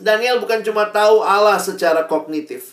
Daniel 0.00 0.40
bukan 0.40 0.64
cuma 0.64 0.88
tahu 0.88 1.20
Allah 1.20 1.60
secara 1.60 2.08
kognitif, 2.08 2.72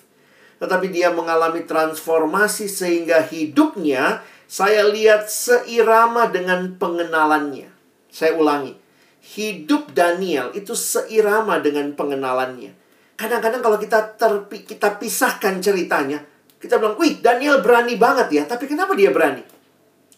tetapi 0.64 0.96
dia 0.96 1.12
mengalami 1.12 1.68
transformasi 1.68 2.72
sehingga 2.72 3.20
hidupnya 3.20 4.24
saya 4.46 4.86
lihat 4.86 5.26
seirama 5.30 6.30
dengan 6.30 6.78
pengenalannya. 6.78 7.70
Saya 8.10 8.38
ulangi. 8.38 8.78
Hidup 9.26 9.92
Daniel 9.98 10.54
itu 10.54 10.78
seirama 10.78 11.58
dengan 11.58 11.92
pengenalannya. 11.98 12.78
Kadang-kadang 13.18 13.62
kalau 13.66 13.78
kita 13.82 14.14
terpi, 14.20 14.68
kita 14.68 15.02
pisahkan 15.02 15.58
ceritanya, 15.64 16.22
kita 16.62 16.78
bilang, 16.78 17.00
wih 17.02 17.18
Daniel 17.24 17.64
berani 17.66 17.98
banget 17.98 18.28
ya. 18.32 18.44
Tapi 18.46 18.70
kenapa 18.70 18.94
dia 18.94 19.10
berani? 19.10 19.42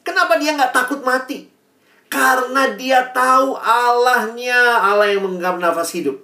Kenapa 0.03 0.36
dia 0.39 0.55
nggak 0.55 0.74
takut 0.75 1.00
mati? 1.03 1.48
Karena 2.07 2.72
dia 2.75 3.12
tahu 3.12 3.60
Allahnya, 3.60 4.79
Allah 4.79 5.12
yang 5.12 5.27
menggenggam 5.27 5.60
nafas 5.60 5.91
hidup. 5.91 6.15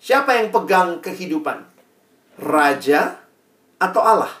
Siapa 0.00 0.36
yang 0.40 0.48
pegang 0.48 1.04
kehidupan? 1.04 1.64
Raja 2.40 3.20
atau 3.76 4.00
Allah? 4.00 4.32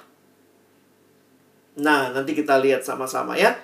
Nah, 1.78 2.10
nanti 2.10 2.34
kita 2.34 2.58
lihat 2.58 2.82
sama-sama 2.82 3.38
ya. 3.38 3.54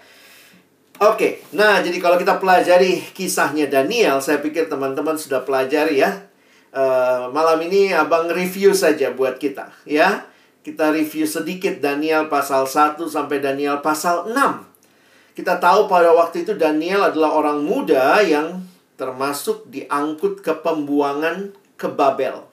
Oke, 1.03 1.43
nah 1.51 1.83
jadi 1.83 1.99
kalau 1.99 2.15
kita 2.15 2.39
pelajari 2.39 3.03
kisahnya 3.19 3.67
Daniel, 3.67 4.23
saya 4.23 4.39
pikir 4.39 4.71
teman-teman 4.71 5.19
sudah 5.19 5.43
pelajari 5.43 5.99
ya. 5.99 6.31
Uh, 6.71 7.31
malam 7.35 7.59
ini 7.67 7.91
abang 7.91 8.31
review 8.31 8.71
saja 8.71 9.11
buat 9.11 9.43
kita 9.43 9.75
ya. 9.91 10.31
Kita 10.63 10.95
review 10.95 11.27
sedikit 11.27 11.83
Daniel 11.83 12.31
pasal 12.31 12.71
1 12.71 12.97
sampai 13.11 13.43
Daniel 13.43 13.83
pasal 13.83 14.31
6. 14.31 15.35
Kita 15.35 15.59
tahu 15.59 15.91
pada 15.91 16.15
waktu 16.15 16.47
itu 16.47 16.55
Daniel 16.55 17.11
adalah 17.11 17.43
orang 17.43 17.67
muda 17.67 18.23
yang 18.23 18.63
termasuk 18.95 19.67
diangkut 19.69 20.47
ke 20.47 20.55
pembuangan 20.63 21.51
ke 21.75 21.91
Babel. 21.91 22.47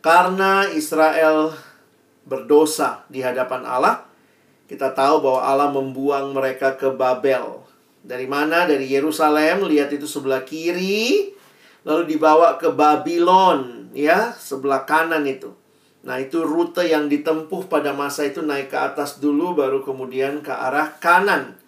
Karena 0.00 0.64
Israel 0.72 1.52
berdosa 2.30 3.02
di 3.10 3.18
hadapan 3.18 3.66
Allah, 3.66 4.06
kita 4.70 4.94
tahu 4.94 5.26
bahwa 5.26 5.40
Allah 5.42 5.68
membuang 5.74 6.30
mereka 6.30 6.78
ke 6.78 6.94
Babel. 6.94 7.66
Dari 8.06 8.30
mana? 8.30 8.70
Dari 8.70 8.86
Yerusalem, 8.86 9.66
lihat 9.66 9.90
itu 9.90 10.06
sebelah 10.06 10.46
kiri, 10.46 11.34
lalu 11.82 12.14
dibawa 12.14 12.54
ke 12.54 12.70
Babylon, 12.70 13.90
ya, 13.90 14.30
sebelah 14.38 14.86
kanan 14.86 15.26
itu. 15.26 15.50
Nah, 16.06 16.16
itu 16.16 16.40
rute 16.40 16.86
yang 16.86 17.10
ditempuh 17.10 17.68
pada 17.68 17.92
masa 17.92 18.24
itu 18.24 18.40
naik 18.40 18.72
ke 18.72 18.78
atas 18.78 19.20
dulu 19.20 19.52
baru 19.52 19.84
kemudian 19.84 20.40
ke 20.40 20.48
arah 20.48 20.96
kanan. 20.96 21.60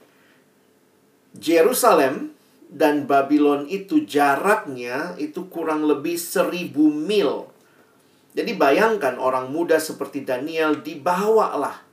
Jerusalem 1.37 2.33
dan 2.73 3.05
Babylon 3.05 3.69
itu 3.69 4.09
jaraknya 4.09 5.13
itu 5.21 5.53
kurang 5.53 5.85
lebih 5.85 6.17
seribu 6.17 6.89
mil 6.89 7.52
jadi 8.33 8.57
bayangkan 8.57 9.21
orang 9.21 9.53
muda 9.53 9.77
seperti 9.77 10.25
Daniel 10.25 10.81
dibawalah 10.81 11.85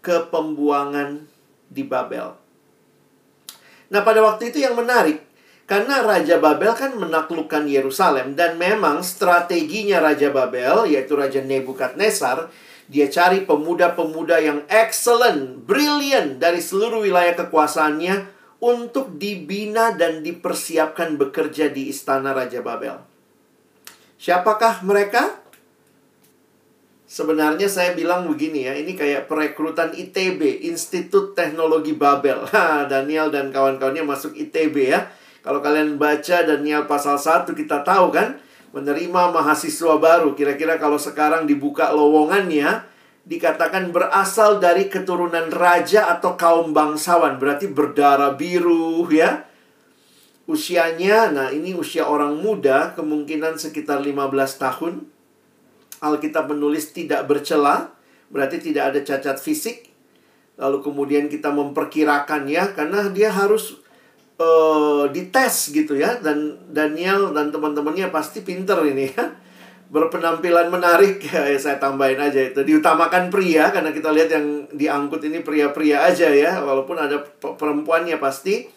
ke 0.00 0.28
pembuangan 0.32 1.28
di 1.68 1.84
Babel. 1.84 2.32
Nah, 3.92 4.00
pada 4.02 4.24
waktu 4.24 4.50
itu 4.50 4.64
yang 4.64 4.74
menarik 4.74 5.20
karena 5.66 6.00
Raja 6.00 6.38
Babel 6.38 6.72
kan 6.78 6.94
menaklukkan 6.94 7.66
Yerusalem 7.66 8.38
dan 8.38 8.54
memang 8.54 9.02
strateginya 9.02 9.98
Raja 9.98 10.30
Babel 10.30 10.86
yaitu 10.90 11.18
Raja 11.18 11.42
Nebukadnezar 11.42 12.48
dia 12.86 13.10
cari 13.10 13.42
pemuda-pemuda 13.42 14.38
yang 14.38 14.62
excellent, 14.70 15.66
brilliant 15.66 16.38
dari 16.38 16.62
seluruh 16.62 17.02
wilayah 17.02 17.34
kekuasaannya 17.34 18.30
untuk 18.62 19.18
dibina 19.18 19.90
dan 19.98 20.22
dipersiapkan 20.22 21.18
bekerja 21.18 21.66
di 21.74 21.90
istana 21.90 22.30
Raja 22.30 22.62
Babel. 22.62 23.15
Siapakah 24.16 24.80
mereka? 24.80 25.44
Sebenarnya 27.06 27.70
saya 27.70 27.94
bilang 27.94 28.26
begini 28.26 28.66
ya, 28.66 28.74
ini 28.74 28.96
kayak 28.96 29.30
perekrutan 29.30 29.94
ITB, 29.94 30.66
Institut 30.66 31.38
Teknologi 31.38 31.94
Babel. 31.94 32.42
Ha, 32.50 32.90
Daniel 32.90 33.30
dan 33.30 33.54
kawan-kawannya 33.54 34.02
masuk 34.02 34.34
ITB 34.34 34.90
ya. 34.90 35.06
Kalau 35.44 35.62
kalian 35.62 35.94
baca 36.00 36.42
Daniel 36.42 36.90
pasal 36.90 37.20
1 37.20 37.54
kita 37.54 37.86
tahu 37.86 38.10
kan, 38.10 38.42
menerima 38.74 39.30
mahasiswa 39.30 39.94
baru. 40.00 40.34
Kira-kira 40.34 40.80
kalau 40.82 40.98
sekarang 40.98 41.46
dibuka 41.46 41.94
lowongannya, 41.94 42.82
dikatakan 43.22 43.94
berasal 43.94 44.58
dari 44.58 44.90
keturunan 44.90 45.52
raja 45.54 46.10
atau 46.10 46.34
kaum 46.34 46.74
bangsawan. 46.74 47.38
Berarti 47.38 47.70
berdarah 47.70 48.34
biru 48.34 49.06
ya 49.14 49.46
Usianya, 50.46 51.34
nah 51.34 51.50
ini 51.50 51.74
usia 51.74 52.06
orang 52.06 52.38
muda, 52.38 52.94
kemungkinan 52.94 53.58
sekitar 53.58 53.98
15 53.98 54.30
tahun. 54.62 55.02
Alkitab 55.98 56.46
menulis 56.54 56.94
tidak 56.94 57.26
bercela, 57.26 57.90
berarti 58.30 58.62
tidak 58.62 58.94
ada 58.94 59.00
cacat 59.02 59.42
fisik. 59.42 59.90
Lalu 60.54 60.86
kemudian 60.86 61.26
kita 61.26 61.50
memperkirakan 61.50 62.46
ya, 62.46 62.70
karena 62.78 63.10
dia 63.10 63.34
harus 63.34 63.82
uh, 64.38 65.10
dites 65.10 65.74
gitu 65.74 65.98
ya. 65.98 66.22
Dan 66.22 66.70
Daniel 66.70 67.34
dan 67.34 67.50
teman-temannya 67.50 68.14
pasti 68.14 68.46
pinter 68.46 68.78
ini 68.86 69.10
ya. 69.10 69.34
Berpenampilan 69.90 70.70
menarik, 70.70 71.26
ya, 71.26 71.58
saya 71.58 71.82
tambahin 71.82 72.22
aja 72.22 72.38
itu. 72.38 72.62
Diutamakan 72.62 73.34
pria, 73.34 73.74
karena 73.74 73.90
kita 73.90 74.14
lihat 74.14 74.30
yang 74.30 74.46
diangkut 74.70 75.26
ini 75.26 75.42
pria-pria 75.42 76.06
aja 76.06 76.30
ya. 76.30 76.62
Walaupun 76.62 77.02
ada 77.02 77.18
perempuannya 77.42 78.14
pasti. 78.22 78.75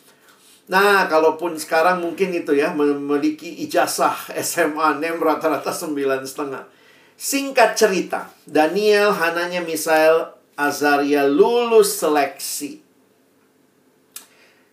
Nah, 0.70 1.10
kalaupun 1.10 1.58
sekarang 1.58 2.06
mungkin 2.06 2.30
itu 2.30 2.54
ya 2.54 2.70
memiliki 2.70 3.66
ijazah 3.66 4.30
SMA 4.38 5.02
NEM 5.02 5.18
rata-rata 5.18 5.74
sembilan 5.74 6.22
setengah. 6.22 6.70
Singkat 7.18 7.74
cerita, 7.74 8.30
Daniel, 8.46 9.10
Hananya, 9.12 9.66
Misael, 9.66 10.30
Azaria 10.54 11.26
lulus 11.26 11.98
seleksi. 11.98 12.86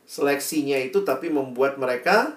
Seleksinya 0.05 0.77
itu 0.77 1.01
tapi 1.01 1.33
membuat 1.33 1.81
mereka 1.81 2.37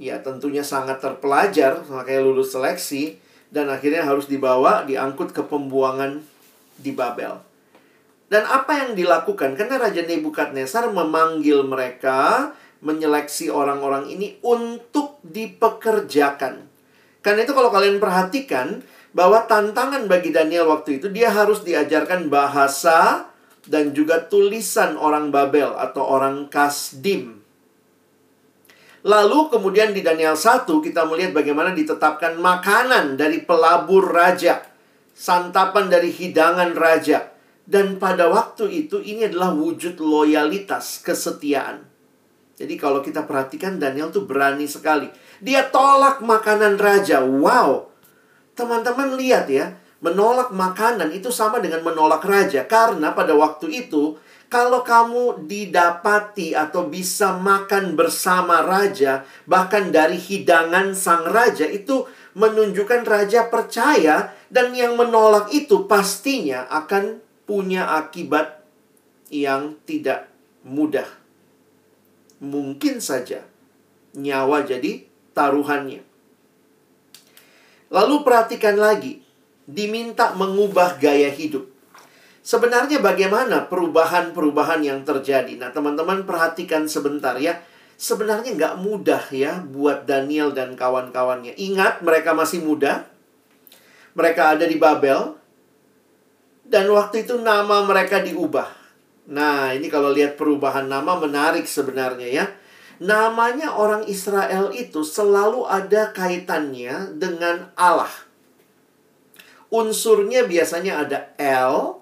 ya 0.00 0.20
tentunya 0.24 0.64
sangat 0.64 0.96
terpelajar, 0.98 1.84
makanya 1.92 2.24
lulus 2.24 2.56
seleksi 2.56 3.20
dan 3.52 3.68
akhirnya 3.68 4.08
harus 4.08 4.24
dibawa 4.24 4.88
diangkut 4.88 5.36
ke 5.36 5.44
pembuangan 5.44 6.24
di 6.80 6.96
Babel. 6.96 7.44
Dan 8.26 8.42
apa 8.42 8.72
yang 8.82 8.90
dilakukan? 8.98 9.54
Karena 9.54 9.78
Raja 9.78 10.02
Nebukadnezar 10.02 10.90
memanggil 10.90 11.62
mereka 11.62 12.50
menyeleksi 12.84 13.48
orang-orang 13.48 14.10
ini 14.12 14.36
untuk 14.44 15.20
dipekerjakan. 15.24 16.68
Karena 17.24 17.40
itu 17.42 17.52
kalau 17.56 17.72
kalian 17.72 17.98
perhatikan 17.98 18.84
bahwa 19.16 19.48
tantangan 19.48 20.04
bagi 20.06 20.30
Daniel 20.30 20.68
waktu 20.68 21.00
itu 21.00 21.08
dia 21.08 21.32
harus 21.32 21.64
diajarkan 21.64 22.28
bahasa 22.28 23.32
dan 23.66 23.96
juga 23.96 24.22
tulisan 24.28 24.94
orang 24.94 25.32
Babel 25.32 25.74
atau 25.74 26.04
orang 26.06 26.46
Kasdim. 26.52 27.42
Lalu 29.06 29.54
kemudian 29.54 29.94
di 29.94 30.02
Daniel 30.02 30.34
1 30.34 30.66
kita 30.66 31.06
melihat 31.06 31.30
bagaimana 31.30 31.70
ditetapkan 31.70 32.42
makanan 32.42 33.14
dari 33.14 33.46
pelabur 33.46 34.02
raja, 34.02 34.66
santapan 35.14 35.86
dari 35.86 36.10
hidangan 36.10 36.74
raja. 36.74 37.30
Dan 37.66 37.98
pada 37.98 38.30
waktu 38.30 38.86
itu 38.86 39.02
ini 39.02 39.26
adalah 39.26 39.54
wujud 39.54 39.98
loyalitas, 39.98 41.02
kesetiaan. 41.02 41.95
Jadi 42.56 42.74
kalau 42.80 43.04
kita 43.04 43.28
perhatikan 43.28 43.76
Daniel 43.76 44.08
tuh 44.08 44.24
berani 44.24 44.64
sekali. 44.64 45.12
Dia 45.44 45.68
tolak 45.68 46.24
makanan 46.24 46.80
raja. 46.80 47.20
Wow. 47.20 47.92
Teman-teman 48.56 49.20
lihat 49.20 49.52
ya, 49.52 49.76
menolak 50.00 50.52
makanan 50.56 51.12
itu 51.12 51.28
sama 51.28 51.60
dengan 51.60 51.84
menolak 51.84 52.24
raja 52.24 52.64
karena 52.64 53.12
pada 53.12 53.36
waktu 53.36 53.84
itu 53.84 54.16
kalau 54.46 54.86
kamu 54.86 55.50
didapati 55.50 56.54
atau 56.54 56.86
bisa 56.86 57.34
makan 57.34 57.98
bersama 57.98 58.62
raja, 58.62 59.26
bahkan 59.42 59.90
dari 59.90 60.22
hidangan 60.22 60.94
sang 60.94 61.26
raja 61.26 61.66
itu 61.66 62.06
menunjukkan 62.38 63.02
raja 63.02 63.50
percaya 63.50 64.30
dan 64.46 64.70
yang 64.70 64.94
menolak 64.94 65.50
itu 65.50 65.90
pastinya 65.90 66.70
akan 66.70 67.18
punya 67.42 67.90
akibat 67.98 68.62
yang 69.34 69.74
tidak 69.82 70.30
mudah. 70.62 71.25
Mungkin 72.42 73.00
saja 73.00 73.44
nyawa 74.16 74.64
jadi 74.64 75.04
taruhannya. 75.36 76.00
Lalu 77.92 78.16
perhatikan 78.26 78.76
lagi, 78.76 79.22
diminta 79.66 80.34
mengubah 80.34 80.98
gaya 80.98 81.30
hidup. 81.30 81.70
Sebenarnya 82.46 83.02
bagaimana 83.02 83.66
perubahan-perubahan 83.66 84.78
yang 84.86 85.02
terjadi? 85.02 85.58
Nah, 85.58 85.74
teman-teman 85.74 86.22
perhatikan 86.22 86.86
sebentar 86.86 87.34
ya. 87.42 87.58
Sebenarnya 87.96 88.54
nggak 88.54 88.74
mudah 88.84 89.24
ya 89.34 89.64
buat 89.66 90.06
Daniel 90.06 90.52
dan 90.54 90.78
kawan-kawannya. 90.78 91.58
Ingat, 91.58 92.06
mereka 92.06 92.36
masih 92.36 92.62
muda. 92.62 93.08
Mereka 94.14 94.54
ada 94.54 94.68
di 94.68 94.78
Babel. 94.78 95.34
Dan 96.62 96.86
waktu 96.94 97.26
itu 97.26 97.40
nama 97.40 97.82
mereka 97.82 98.22
diubah. 98.22 98.75
Nah, 99.26 99.74
ini 99.74 99.90
kalau 99.90 100.14
lihat 100.14 100.38
perubahan 100.38 100.86
nama 100.86 101.18
menarik 101.18 101.66
sebenarnya 101.66 102.28
ya. 102.30 102.46
Namanya 102.96 103.76
orang 103.76 104.08
Israel 104.08 104.72
itu 104.72 105.04
selalu 105.04 105.68
ada 105.68 106.14
kaitannya 106.16 107.12
dengan 107.18 107.68
Allah. 107.76 108.10
Unsurnya 109.68 110.48
biasanya 110.48 111.04
ada 111.04 111.18
L, 111.36 112.00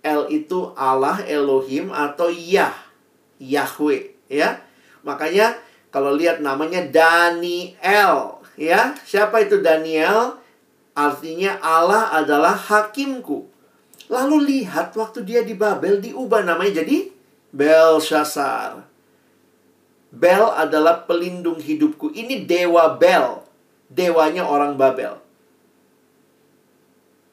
El 0.00 0.32
itu 0.32 0.72
Allah, 0.78 1.20
Elohim 1.28 1.92
atau 1.92 2.32
Yah, 2.32 2.72
Yahweh, 3.36 4.16
ya. 4.32 4.64
Makanya 5.04 5.60
kalau 5.92 6.16
lihat 6.16 6.40
namanya 6.40 6.80
Daniel, 6.88 8.40
ya. 8.56 8.96
Siapa 9.04 9.44
itu 9.44 9.60
Daniel? 9.60 10.40
Artinya 10.96 11.60
Allah 11.60 12.16
adalah 12.16 12.56
hakimku. 12.56 13.51
Lalu 14.12 14.36
lihat 14.44 14.92
waktu 14.92 15.24
dia 15.24 15.40
di 15.40 15.56
Babel 15.56 16.04
diubah 16.04 16.44
namanya 16.44 16.84
jadi 16.84 17.08
Belshazzar. 17.48 18.84
Bel 20.12 20.52
adalah 20.52 21.08
pelindung 21.08 21.56
hidupku. 21.56 22.12
Ini 22.12 22.44
dewa 22.44 23.00
Bel, 23.00 23.40
dewanya 23.88 24.44
orang 24.44 24.76
Babel. 24.76 25.16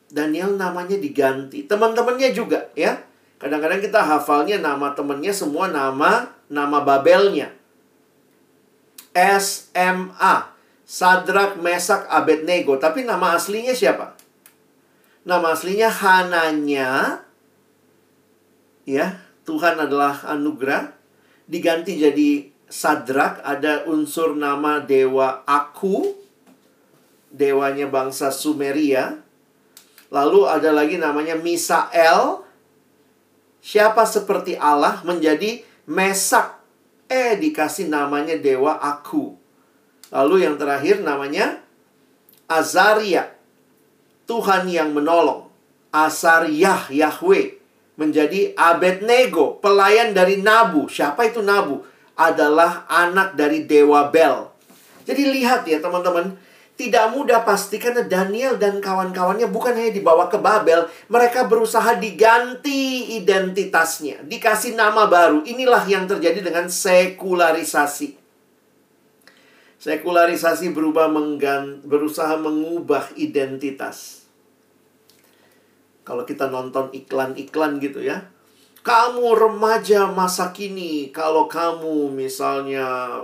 Daniel 0.07 0.55
namanya 0.55 0.95
diganti. 0.95 1.67
Teman-temannya 1.67 2.31
juga 2.31 2.71
ya. 2.79 3.03
Kadang-kadang 3.43 3.83
kita 3.83 3.99
hafalnya 3.99 4.63
nama 4.63 4.95
temannya 4.95 5.35
semua 5.35 5.67
nama 5.67 6.31
nama 6.47 6.79
Babelnya. 6.79 7.51
SMA. 9.13 10.55
Sadrak, 10.89 11.61
Mesak, 11.61 12.09
Abednego. 12.09 12.79
Tapi 12.81 13.05
nama 13.05 13.37
aslinya 13.37 13.77
siapa? 13.77 14.17
Nama 15.29 15.53
aslinya 15.53 15.93
Hananya. 15.93 17.21
Ya, 18.89 19.21
Tuhan 19.45 19.77
adalah 19.77 20.25
anugerah. 20.25 20.97
Diganti 21.45 22.01
jadi 22.01 22.49
Sadrak, 22.65 23.45
ada 23.45 23.85
unsur 23.85 24.33
nama 24.33 24.81
dewa 24.81 25.45
Aku. 25.45 26.17
Dewanya 27.29 27.85
bangsa 27.85 28.33
Sumeria 28.33 29.21
Lalu 30.09 30.49
ada 30.49 30.73
lagi 30.73 30.97
namanya 30.97 31.37
Misael. 31.37 32.41
Siapa 33.61 34.09
seperti 34.09 34.57
Allah 34.57 35.05
menjadi 35.05 35.61
Mesak. 35.85 36.57
Eh 37.09 37.37
dikasih 37.37 37.89
namanya 37.89 38.37
dewa 38.37 38.77
aku. 38.77 39.33
Lalu 40.13 40.45
yang 40.45 40.57
terakhir 40.57 41.01
namanya 41.01 41.61
Azaria. 42.45 43.38
Tuhan 44.29 44.69
yang 44.69 44.93
menolong. 44.93 45.49
Asariyah 45.89 46.93
Yahweh 46.93 47.57
menjadi 47.97 48.53
Abednego, 48.53 49.57
pelayan 49.57 50.13
dari 50.13 50.37
Nabu. 50.37 50.85
Siapa 50.85 51.25
itu 51.25 51.41
Nabu? 51.41 51.81
Adalah 52.13 52.85
anak 52.85 53.33
dari 53.33 53.65
dewa 53.65 54.13
Bel. 54.13 54.53
Jadi 55.09 55.25
lihat 55.33 55.65
ya 55.65 55.81
teman-teman, 55.81 56.37
tidak 56.77 57.11
mudah 57.11 57.43
pasti 57.43 57.75
karena 57.75 58.05
Daniel 58.05 58.55
dan 58.55 58.79
kawan-kawannya 58.79 59.49
bukan 59.51 59.75
hanya 59.75 59.91
dibawa 59.91 60.31
ke 60.31 60.37
Babel, 60.39 60.87
mereka 61.11 61.43
berusaha 61.49 61.97
diganti 61.99 63.17
identitasnya, 63.19 64.23
dikasih 64.23 64.77
nama 64.77 65.09
baru. 65.09 65.43
Inilah 65.43 65.83
yang 65.89 66.05
terjadi 66.05 66.39
dengan 66.39 66.69
sekularisasi. 66.71 68.15
Sekularisasi 69.79 70.71
berubah 70.71 71.11
menggan, 71.11 71.83
berusaha 71.83 72.39
mengubah 72.39 73.11
identitas. 73.19 74.18
Kalau 76.03 76.25
kita 76.25 76.49
nonton 76.49 76.89
iklan-iklan 76.91 77.77
gitu 77.77 78.01
ya. 78.01 78.27
Kamu 78.79 79.35
remaja 79.35 80.07
masa 80.09 80.55
kini 80.55 81.11
kalau 81.11 81.51
kamu 81.51 82.09
misalnya 82.15 83.19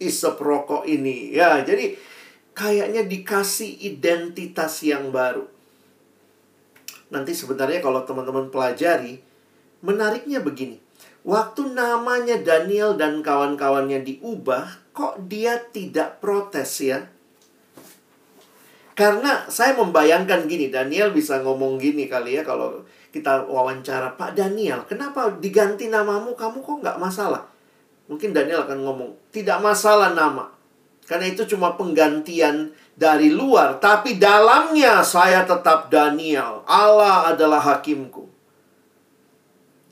isep 0.00 0.38
rokok 0.38 0.86
ini. 0.88 1.34
Ya, 1.34 1.60
jadi 1.60 1.98
kayaknya 2.56 3.04
dikasih 3.04 3.82
identitas 3.82 4.80
yang 4.80 5.12
baru. 5.12 5.44
Nanti 7.12 7.36
sebenarnya 7.36 7.84
kalau 7.84 8.08
teman-teman 8.08 8.48
pelajari, 8.48 9.20
menariknya 9.84 10.40
begini. 10.40 10.80
Waktu 11.22 11.76
namanya 11.76 12.40
Daniel 12.40 12.96
dan 12.98 13.20
kawan-kawannya 13.22 14.02
diubah, 14.02 14.90
kok 14.96 15.22
dia 15.28 15.60
tidak 15.70 16.18
protes 16.18 16.82
ya? 16.82 17.11
Karena 18.92 19.48
saya 19.48 19.72
membayangkan 19.80 20.44
gini, 20.44 20.68
Daniel 20.68 21.16
bisa 21.16 21.40
ngomong 21.40 21.80
gini 21.80 22.04
kali 22.12 22.36
ya 22.36 22.44
kalau 22.44 22.84
kita 23.08 23.48
wawancara, 23.48 24.16
Pak 24.20 24.36
Daniel, 24.36 24.84
kenapa 24.84 25.32
diganti 25.40 25.88
namamu, 25.88 26.36
kamu 26.36 26.60
kok 26.60 26.76
nggak 26.84 27.00
masalah? 27.00 27.48
Mungkin 28.08 28.36
Daniel 28.36 28.68
akan 28.68 28.84
ngomong, 28.84 29.10
tidak 29.32 29.64
masalah 29.64 30.12
nama. 30.12 30.52
Karena 31.08 31.28
itu 31.28 31.44
cuma 31.48 31.76
penggantian 31.76 32.72
dari 32.92 33.32
luar, 33.32 33.80
tapi 33.80 34.20
dalamnya 34.20 35.00
saya 35.04 35.44
tetap 35.48 35.88
Daniel. 35.88 36.64
Allah 36.68 37.32
adalah 37.32 37.60
hakimku. 37.60 38.28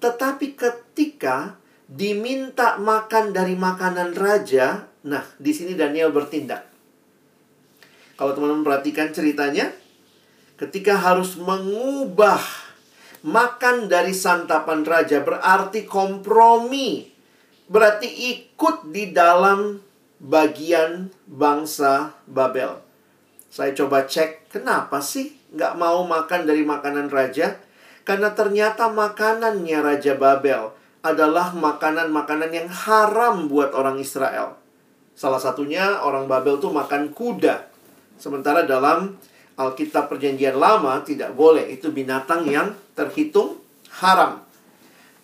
Tetapi 0.00 0.56
ketika 0.56 1.60
diminta 1.84 2.80
makan 2.80 3.36
dari 3.36 3.52
makanan 3.58 4.16
raja, 4.16 4.88
nah 5.04 5.24
di 5.36 5.52
sini 5.52 5.76
Daniel 5.76 6.14
bertindak. 6.14 6.69
Kalau 8.20 8.36
teman-teman 8.36 8.68
perhatikan 8.68 9.08
ceritanya, 9.16 9.72
ketika 10.60 11.00
harus 11.00 11.40
mengubah 11.40 12.44
makan 13.24 13.88
dari 13.88 14.16
santapan 14.16 14.84
raja 14.84 15.20
berarti 15.20 15.84
kompromi. 15.84 17.08
Berarti 17.70 18.08
ikut 18.34 18.90
di 18.90 19.14
dalam 19.14 19.78
bagian 20.18 21.08
bangsa 21.24 22.12
Babel. 22.26 22.82
Saya 23.46 23.70
coba 23.72 24.04
cek, 24.04 24.50
kenapa 24.50 24.98
sih 24.98 25.38
nggak 25.54 25.78
mau 25.78 26.02
makan 26.02 26.50
dari 26.50 26.66
makanan 26.66 27.06
raja? 27.08 27.56
Karena 28.02 28.34
ternyata 28.34 28.90
makanannya 28.90 29.78
Raja 29.86 30.18
Babel 30.18 30.74
adalah 31.06 31.54
makanan-makanan 31.54 32.50
yang 32.50 32.66
haram 32.66 33.46
buat 33.46 33.70
orang 33.70 34.02
Israel. 34.02 34.58
Salah 35.14 35.38
satunya 35.38 36.02
orang 36.02 36.26
Babel 36.26 36.58
tuh 36.58 36.74
makan 36.74 37.14
kuda. 37.14 37.70
Sementara 38.20 38.68
dalam 38.68 39.16
Alkitab 39.56 40.12
Perjanjian 40.12 40.60
Lama 40.60 41.00
tidak 41.00 41.32
boleh. 41.32 41.72
Itu 41.72 41.90
binatang 41.90 42.44
yang 42.46 42.76
terhitung 42.94 43.58
haram. 44.04 44.44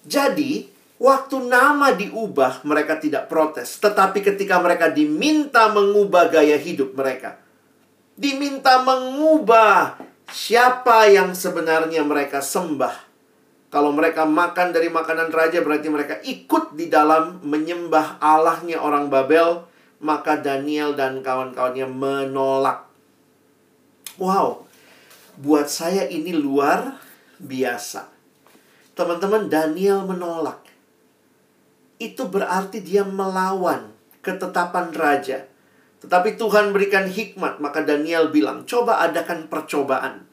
Jadi, 0.09 0.75
Waktu 0.97 1.53
nama 1.53 1.93
diubah, 1.93 2.65
mereka 2.65 2.97
tidak 2.97 3.29
protes. 3.29 3.77
Tetapi 3.85 4.25
ketika 4.25 4.57
mereka 4.65 4.89
diminta 4.89 5.69
mengubah 5.69 6.33
gaya 6.33 6.57
hidup 6.57 6.97
mereka, 6.97 7.37
Diminta 8.17 8.81
mengubah 8.81 10.01
siapa 10.33 11.05
yang 11.13 11.37
sebenarnya 11.37 12.01
mereka 12.01 12.41
sembah. 12.41 13.05
Kalau 13.69 13.93
mereka 13.93 14.25
makan 14.25 14.73
dari 14.73 14.89
makanan 14.89 15.29
raja 15.29 15.61
berarti 15.61 15.93
mereka 15.93 16.17
ikut 16.25 16.73
di 16.73 16.89
dalam 16.89 17.45
menyembah 17.45 18.17
Allahnya 18.17 18.81
orang 18.81 19.13
Babel, 19.13 19.69
maka 20.01 20.41
Daniel 20.41 20.97
dan 20.97 21.21
kawan-kawannya 21.21 21.85
menolak. 21.93 22.86
Wow, 24.17 24.65
buat 25.37 25.69
saya 25.69 26.09
ini 26.09 26.33
luar 26.33 26.97
biasa. 27.37 28.09
Teman-teman, 28.97 29.53
Daniel 29.53 30.09
menolak. 30.09 30.65
Itu 32.01 32.29
berarti 32.29 32.81
dia 32.81 33.05
melawan 33.05 33.93
ketetapan 34.25 34.93
raja. 34.97 35.45
Tetapi 36.01 36.41
Tuhan 36.41 36.73
berikan 36.73 37.09
hikmat, 37.09 37.61
maka 37.61 37.85
Daniel 37.85 38.33
bilang, 38.33 38.65
"Coba 38.65 39.05
adakan 39.05 39.53
percobaan." 39.53 40.25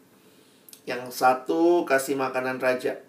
Yang 0.84 1.16
satu 1.16 1.84
kasih 1.84 2.20
makanan 2.20 2.60
raja. 2.60 3.00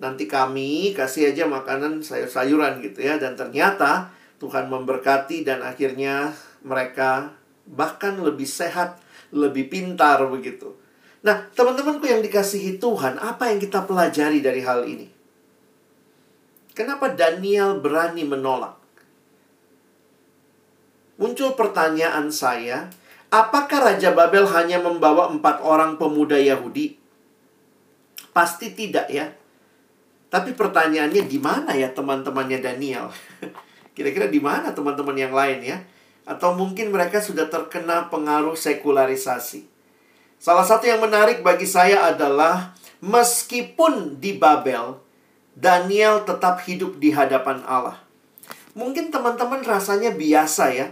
Nanti 0.00 0.24
kami 0.24 0.96
kasih 0.96 1.36
aja 1.36 1.44
makanan 1.44 2.00
sayur-sayuran 2.00 2.80
gitu 2.80 3.04
ya. 3.04 3.20
Dan 3.20 3.36
ternyata 3.36 4.08
Tuhan 4.40 4.72
memberkati 4.72 5.44
dan 5.44 5.60
akhirnya 5.60 6.32
mereka 6.64 7.36
bahkan 7.68 8.16
lebih 8.16 8.48
sehat, 8.48 8.96
lebih 9.30 9.70
pintar 9.70 10.22
begitu. 10.26 10.74
Nah, 11.20 11.52
teman-temanku 11.52 12.08
yang 12.08 12.24
dikasihi 12.24 12.80
Tuhan, 12.80 13.20
apa 13.20 13.52
yang 13.52 13.60
kita 13.60 13.84
pelajari 13.84 14.40
dari 14.40 14.64
hal 14.64 14.88
ini? 14.88 15.06
Kenapa 16.72 17.12
Daniel 17.12 17.76
berani 17.76 18.24
menolak? 18.24 18.80
Muncul 21.20 21.52
pertanyaan 21.52 22.32
saya, 22.32 22.88
apakah 23.28 23.92
Raja 23.92 24.16
Babel 24.16 24.48
hanya 24.48 24.80
membawa 24.80 25.28
empat 25.28 25.60
orang 25.60 26.00
pemuda 26.00 26.40
Yahudi? 26.40 26.96
Pasti 28.32 28.72
tidak 28.72 29.12
ya. 29.12 29.28
Tapi 30.32 30.56
pertanyaannya 30.56 31.28
di 31.28 31.36
mana 31.36 31.76
ya 31.76 31.92
teman-temannya 31.92 32.64
Daniel? 32.64 33.12
Kira-kira 33.98 34.32
di 34.32 34.40
mana 34.40 34.72
teman-teman 34.72 35.12
yang 35.12 35.36
lain 35.36 35.60
ya? 35.60 35.76
Atau 36.28 36.54
mungkin 36.54 36.92
mereka 36.94 37.18
sudah 37.20 37.48
terkena 37.48 38.08
pengaruh 38.12 38.54
sekularisasi. 38.54 39.66
Salah 40.40 40.64
satu 40.64 40.88
yang 40.88 41.04
menarik 41.04 41.44
bagi 41.44 41.68
saya 41.68 42.08
adalah 42.08 42.72
meskipun 43.04 44.16
di 44.16 44.36
Babel, 44.40 44.96
Daniel 45.52 46.24
tetap 46.24 46.64
hidup 46.64 46.96
di 46.96 47.12
hadapan 47.12 47.60
Allah. 47.68 48.00
Mungkin 48.72 49.12
teman-teman 49.12 49.60
rasanya 49.60 50.14
biasa 50.14 50.64
ya. 50.72 50.88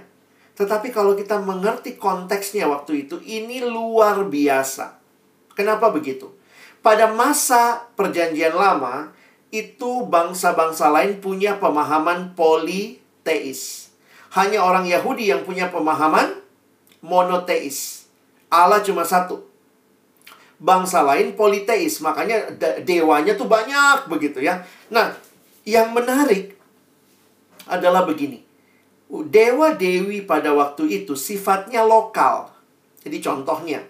Tetapi 0.58 0.90
kalau 0.90 1.14
kita 1.14 1.38
mengerti 1.38 1.94
konteksnya 1.94 2.66
waktu 2.66 3.06
itu, 3.06 3.22
ini 3.22 3.62
luar 3.62 4.26
biasa. 4.26 4.98
Kenapa 5.54 5.88
begitu? 5.94 6.34
Pada 6.82 7.08
masa 7.14 7.88
perjanjian 7.94 8.52
lama, 8.52 9.14
itu 9.48 10.04
bangsa-bangsa 10.04 10.92
lain 10.92 11.24
punya 11.24 11.56
pemahaman 11.56 12.36
politeis. 12.36 13.87
Hanya 14.34 14.60
orang 14.60 14.84
Yahudi 14.84 15.30
yang 15.32 15.44
punya 15.44 15.72
pemahaman 15.72 16.36
monoteis. 17.00 18.08
Allah 18.52 18.80
cuma 18.84 19.04
satu. 19.04 19.44
Bangsa 20.58 21.06
lain 21.06 21.38
politeis, 21.38 22.02
makanya 22.02 22.50
dewanya 22.82 23.38
tuh 23.38 23.46
banyak 23.46 24.10
begitu 24.10 24.42
ya. 24.42 24.66
Nah, 24.90 25.14
yang 25.62 25.94
menarik 25.94 26.58
adalah 27.70 28.02
begini. 28.02 28.42
Dewa 29.08 29.72
dewi 29.72 30.26
pada 30.26 30.50
waktu 30.52 31.04
itu 31.04 31.14
sifatnya 31.14 31.86
lokal. 31.86 32.50
Jadi 33.06 33.22
contohnya, 33.22 33.80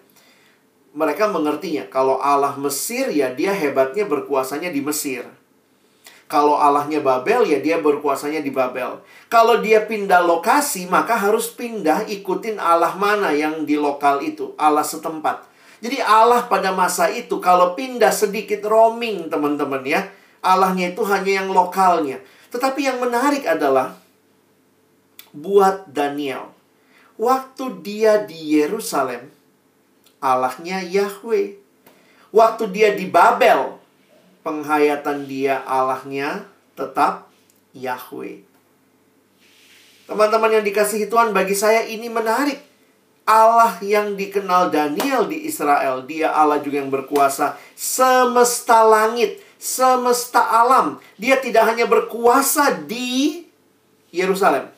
mereka 0.92 1.31
mengertinya 1.31 1.88
kalau 1.88 2.20
Allah 2.20 2.55
Mesir 2.61 3.09
ya 3.14 3.33
dia 3.33 3.55
hebatnya 3.55 4.05
berkuasanya 4.05 4.68
di 4.74 4.83
Mesir. 4.85 5.24
Kalau 6.29 6.61
Allahnya 6.61 7.01
Babel, 7.01 7.49
ya 7.49 7.57
dia 7.57 7.81
berkuasanya 7.81 8.45
di 8.45 8.53
Babel. 8.53 9.01
Kalau 9.33 9.64
dia 9.64 9.88
pindah 9.88 10.21
lokasi, 10.21 10.85
maka 10.85 11.17
harus 11.17 11.49
pindah 11.49 12.05
ikutin 12.05 12.61
Allah 12.61 12.93
mana 13.01 13.33
yang 13.33 13.64
di 13.64 13.81
lokal 13.81 14.21
itu. 14.21 14.53
Allah 14.61 14.85
setempat. 14.85 15.49
Jadi 15.81 16.05
Allah 16.05 16.45
pada 16.45 16.69
masa 16.77 17.09
itu, 17.09 17.41
kalau 17.41 17.73
pindah 17.73 18.12
sedikit 18.12 18.61
roaming, 18.69 19.33
teman-teman 19.33 19.81
ya. 19.88 20.05
Allahnya 20.45 20.93
itu 20.93 21.01
hanya 21.09 21.41
yang 21.41 21.49
lokalnya. 21.49 22.21
Tetapi 22.53 22.81
yang 22.85 23.01
menarik 23.01 23.49
adalah, 23.49 23.97
buat 25.33 25.88
Daniel. 25.88 26.53
Waktu 27.17 27.81
dia 27.81 28.21
di 28.29 28.61
Yerusalem, 28.61 29.33
Allahnya 30.21 30.85
Yahweh. 30.85 31.57
Waktu 32.37 32.64
dia 32.69 32.93
di 32.93 33.09
Babel, 33.09 33.78
penghayatan 34.42 35.27
dia 35.27 35.62
Allahnya 35.66 36.46
tetap 36.79 37.29
Yahweh. 37.74 38.42
Teman-teman 40.09 40.57
yang 40.57 40.64
dikasihi 40.64 41.11
Tuhan, 41.12 41.37
bagi 41.37 41.53
saya 41.53 41.85
ini 41.85 42.09
menarik. 42.09 42.57
Allah 43.29 43.77
yang 43.85 44.16
dikenal 44.16 44.72
Daniel 44.72 45.29
di 45.29 45.44
Israel, 45.44 46.01
dia 46.09 46.33
Allah 46.33 46.64
juga 46.64 46.81
yang 46.81 46.88
berkuasa 46.88 47.61
semesta 47.77 48.81
langit, 48.88 49.44
semesta 49.61 50.48
alam. 50.48 50.96
Dia 51.20 51.37
tidak 51.37 51.68
hanya 51.68 51.85
berkuasa 51.85 52.72
di 52.88 53.44
Yerusalem. 54.09 54.72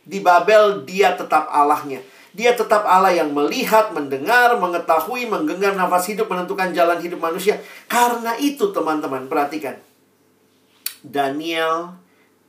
Di 0.00 0.16
Babel 0.24 0.88
dia 0.88 1.12
tetap 1.12 1.44
Allahnya. 1.52 2.00
Dia 2.34 2.58
tetap 2.58 2.82
Allah 2.82 3.14
yang 3.14 3.30
melihat, 3.30 3.94
mendengar, 3.94 4.58
mengetahui, 4.58 5.30
menggenggam 5.30 5.78
nafas 5.78 6.10
hidup, 6.10 6.26
menentukan 6.26 6.74
jalan 6.74 6.98
hidup 6.98 7.22
manusia. 7.22 7.62
Karena 7.86 8.34
itu 8.42 8.74
teman-teman, 8.74 9.30
perhatikan. 9.30 9.78
Daniel 11.06 11.94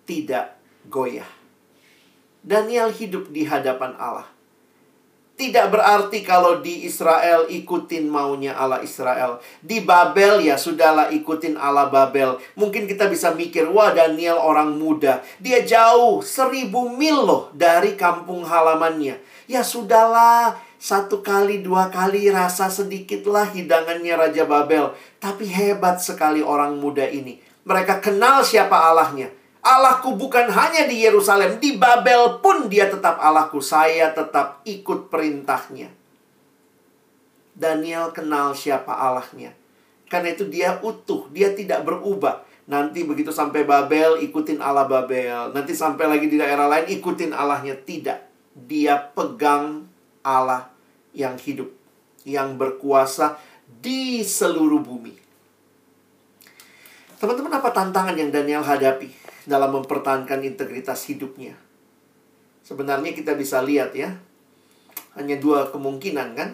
tidak 0.10 0.58
goyah. 0.90 1.30
Daniel 2.42 2.90
hidup 2.90 3.30
di 3.30 3.46
hadapan 3.46 3.94
Allah. 4.02 4.26
Tidak 5.36 5.68
berarti 5.68 6.24
kalau 6.24 6.64
di 6.64 6.88
Israel 6.88 7.52
ikutin 7.52 8.08
maunya 8.08 8.56
Allah 8.56 8.80
Israel. 8.80 9.44
Di 9.60 9.84
Babel 9.84 10.40
ya 10.40 10.56
sudahlah 10.56 11.12
ikutin 11.12 11.60
Allah 11.60 11.92
Babel. 11.92 12.40
Mungkin 12.56 12.88
kita 12.88 13.12
bisa 13.12 13.36
mikir, 13.36 13.68
wah 13.68 13.92
Daniel 13.92 14.40
orang 14.40 14.80
muda. 14.80 15.20
Dia 15.44 15.68
jauh, 15.68 16.24
seribu 16.24 16.88
mil 16.88 17.28
loh 17.28 17.52
dari 17.52 18.00
kampung 18.00 18.48
halamannya. 18.48 19.35
Ya 19.46 19.62
sudahlah, 19.62 20.58
satu 20.82 21.22
kali 21.22 21.62
dua 21.62 21.94
kali 21.94 22.30
rasa 22.34 22.70
sedikitlah 22.70 23.54
hidangannya 23.54 24.14
Raja 24.18 24.44
Babel. 24.46 24.94
Tapi 25.22 25.46
hebat 25.46 26.02
sekali 26.02 26.42
orang 26.42 26.78
muda 26.78 27.06
ini. 27.06 27.38
Mereka 27.66 28.02
kenal 28.02 28.46
siapa 28.46 28.74
Allahnya. 28.74 29.30
Allahku 29.66 30.14
bukan 30.14 30.46
hanya 30.54 30.86
di 30.86 31.02
Yerusalem, 31.02 31.58
di 31.58 31.74
Babel 31.82 32.38
pun 32.38 32.70
dia 32.70 32.86
tetap 32.86 33.18
Allahku. 33.18 33.58
Saya 33.62 34.14
tetap 34.14 34.62
ikut 34.62 35.10
perintahnya. 35.10 35.90
Daniel 37.58 38.14
kenal 38.14 38.54
siapa 38.54 38.94
Allahnya. 38.94 39.58
Karena 40.06 40.38
itu 40.38 40.46
dia 40.46 40.78
utuh, 40.86 41.26
dia 41.34 41.50
tidak 41.58 41.82
berubah. 41.82 42.46
Nanti 42.70 43.02
begitu 43.06 43.34
sampai 43.34 43.66
Babel, 43.66 44.22
ikutin 44.22 44.62
Allah 44.62 44.86
Babel. 44.86 45.54
Nanti 45.54 45.74
sampai 45.74 46.06
lagi 46.10 46.30
di 46.30 46.38
daerah 46.38 46.70
lain, 46.70 46.86
ikutin 47.02 47.34
Allahnya. 47.34 47.74
Tidak. 47.78 48.35
Dia 48.56 48.98
pegang 49.12 49.86
Allah 50.24 50.72
yang 51.12 51.36
hidup. 51.36 51.70
Yang 52.24 52.50
berkuasa 52.56 53.38
di 53.68 54.24
seluruh 54.24 54.82
bumi. 54.82 55.14
Teman-teman, 57.20 57.54
apa 57.60 57.70
tantangan 57.70 58.16
yang 58.16 58.32
Daniel 58.34 58.64
hadapi? 58.66 59.26
dalam 59.46 59.78
mempertahankan 59.82 60.42
integritas 60.42 61.06
hidupnya. 61.06 61.54
Sebenarnya 62.66 63.14
kita 63.14 63.38
bisa 63.38 63.62
lihat 63.62 63.94
ya, 63.94 64.18
hanya 65.14 65.38
dua 65.38 65.70
kemungkinan 65.70 66.34
kan. 66.34 66.50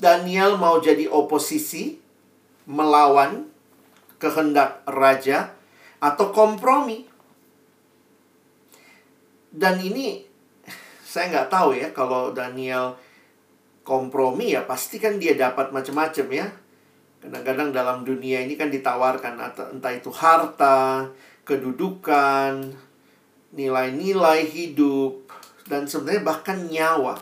Daniel 0.00 0.56
mau 0.56 0.80
jadi 0.80 1.12
oposisi, 1.12 2.00
melawan 2.64 3.52
kehendak 4.16 4.80
raja, 4.88 5.52
atau 6.00 6.32
kompromi. 6.32 7.04
Dan 9.52 9.76
ini 9.84 10.24
saya 11.10 11.26
nggak 11.26 11.50
tahu 11.50 11.74
ya 11.74 11.90
kalau 11.90 12.30
Daniel 12.30 12.94
kompromi 13.82 14.54
ya 14.54 14.62
pasti 14.62 15.02
kan 15.02 15.18
dia 15.18 15.34
dapat 15.34 15.74
macam-macam 15.74 16.26
ya. 16.30 16.46
Kadang-kadang 17.18 17.74
dalam 17.74 17.98
dunia 18.06 18.46
ini 18.46 18.54
kan 18.54 18.70
ditawarkan 18.70 19.34
entah 19.74 19.92
itu 19.92 20.08
harta, 20.14 21.10
kedudukan, 21.42 22.70
nilai-nilai 23.50 24.46
hidup, 24.46 25.26
dan 25.66 25.90
sebenarnya 25.90 26.22
bahkan 26.22 26.70
nyawa. 26.70 27.18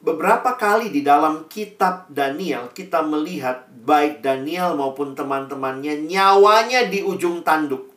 Beberapa 0.00 0.56
kali 0.56 0.88
di 0.88 1.04
dalam 1.04 1.44
kitab 1.52 2.08
Daniel, 2.08 2.72
kita 2.72 3.04
melihat 3.04 3.68
baik 3.84 4.24
Daniel 4.24 4.72
maupun 4.72 5.12
teman-temannya 5.12 6.08
nyawanya 6.08 6.88
di 6.88 7.04
ujung 7.04 7.44
tanduk. 7.44 7.92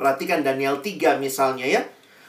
Perhatikan 0.00 0.40
Daniel 0.40 0.80
3 0.80 1.20
misalnya 1.20 1.68
ya. 1.68 1.84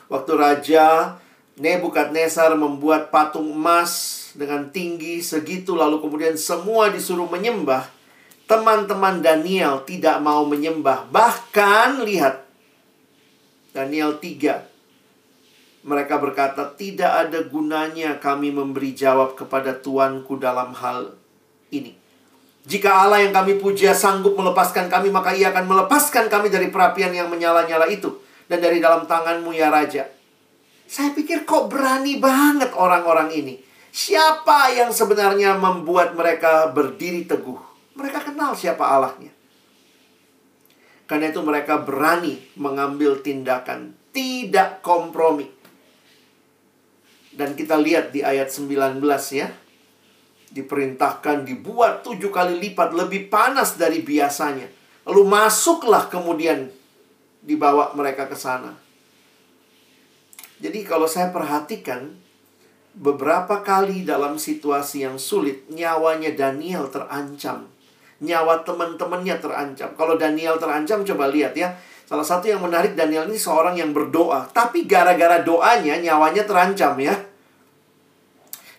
Waktu 0.08 0.32
raja 0.40 1.18
Nebukadnezar 1.58 2.54
membuat 2.54 3.10
patung 3.10 3.50
emas 3.50 4.30
dengan 4.38 4.70
tinggi 4.70 5.26
segitu 5.26 5.74
lalu 5.74 5.98
kemudian 6.06 6.38
semua 6.38 6.94
disuruh 6.94 7.26
menyembah. 7.26 7.90
Teman-teman 8.46 9.26
Daniel 9.26 9.82
tidak 9.82 10.22
mau 10.22 10.46
menyembah. 10.46 11.10
Bahkan 11.10 12.06
lihat 12.06 12.46
Daniel 13.74 14.22
3. 14.22 14.70
Mereka 15.82 16.22
berkata, 16.22 16.78
"Tidak 16.78 17.10
ada 17.26 17.42
gunanya 17.50 18.22
kami 18.22 18.54
memberi 18.54 18.94
jawab 18.94 19.34
kepada 19.34 19.74
tuanku 19.74 20.38
dalam 20.38 20.78
hal 20.78 21.18
ini." 21.74 21.98
Jika 22.70 23.02
Allah 23.02 23.26
yang 23.26 23.34
kami 23.34 23.58
puja 23.58 23.98
sanggup 23.98 24.38
melepaskan 24.38 24.94
kami, 24.94 25.10
maka 25.10 25.34
ia 25.34 25.50
akan 25.50 25.66
melepaskan 25.66 26.30
kami 26.30 26.54
dari 26.54 26.70
perapian 26.70 27.10
yang 27.18 27.34
menyala-nyala 27.34 27.90
itu. 27.90 28.27
Dan 28.48 28.64
dari 28.64 28.80
dalam 28.80 29.04
tanganmu 29.04 29.52
ya 29.52 29.68
Raja. 29.68 30.08
Saya 30.88 31.12
pikir 31.12 31.44
kok 31.44 31.68
berani 31.68 32.16
banget 32.16 32.72
orang-orang 32.72 33.30
ini. 33.36 33.56
Siapa 33.92 34.72
yang 34.72 34.96
sebenarnya 34.96 35.60
membuat 35.60 36.16
mereka 36.16 36.72
berdiri 36.72 37.28
teguh? 37.28 37.60
Mereka 38.00 38.32
kenal 38.32 38.56
siapa 38.56 38.88
Allahnya. 38.88 39.34
Karena 41.08 41.32
itu 41.32 41.44
mereka 41.44 41.84
berani 41.84 42.40
mengambil 42.56 43.20
tindakan. 43.20 43.96
Tidak 44.16 44.80
kompromi. 44.80 45.48
Dan 47.36 47.54
kita 47.54 47.78
lihat 47.78 48.16
di 48.16 48.24
ayat 48.26 48.50
19 48.50 49.04
ya 49.36 49.48
diperintahkan 50.48 51.44
dibuat 51.44 52.02
tujuh 52.08 52.32
kali 52.32 52.58
lipat 52.58 52.96
lebih 52.96 53.28
panas 53.28 53.76
dari 53.76 54.02
biasanya. 54.02 54.66
Lalu 55.06 55.24
masuklah 55.28 56.08
kemudian 56.08 56.72
dibawa 57.44 57.94
mereka 57.94 58.26
ke 58.26 58.38
sana. 58.38 58.74
Jadi 60.58 60.82
kalau 60.86 61.06
saya 61.06 61.30
perhatikan 61.30 62.18
beberapa 62.98 63.62
kali 63.62 64.02
dalam 64.02 64.42
situasi 64.42 65.06
yang 65.06 65.22
sulit 65.22 65.70
nyawanya 65.70 66.34
Daniel 66.34 66.90
terancam. 66.90 67.70
Nyawa 68.18 68.66
teman-temannya 68.66 69.38
terancam. 69.38 69.94
Kalau 69.94 70.18
Daniel 70.18 70.58
terancam 70.58 71.06
coba 71.06 71.30
lihat 71.30 71.54
ya. 71.54 71.78
Salah 72.08 72.26
satu 72.26 72.50
yang 72.50 72.64
menarik 72.64 72.98
Daniel 72.98 73.28
ini 73.28 73.36
seorang 73.36 73.76
yang 73.76 73.92
berdoa, 73.92 74.48
tapi 74.56 74.88
gara-gara 74.88 75.44
doanya 75.44 76.00
nyawanya 76.00 76.48
terancam 76.48 76.96
ya 77.04 77.14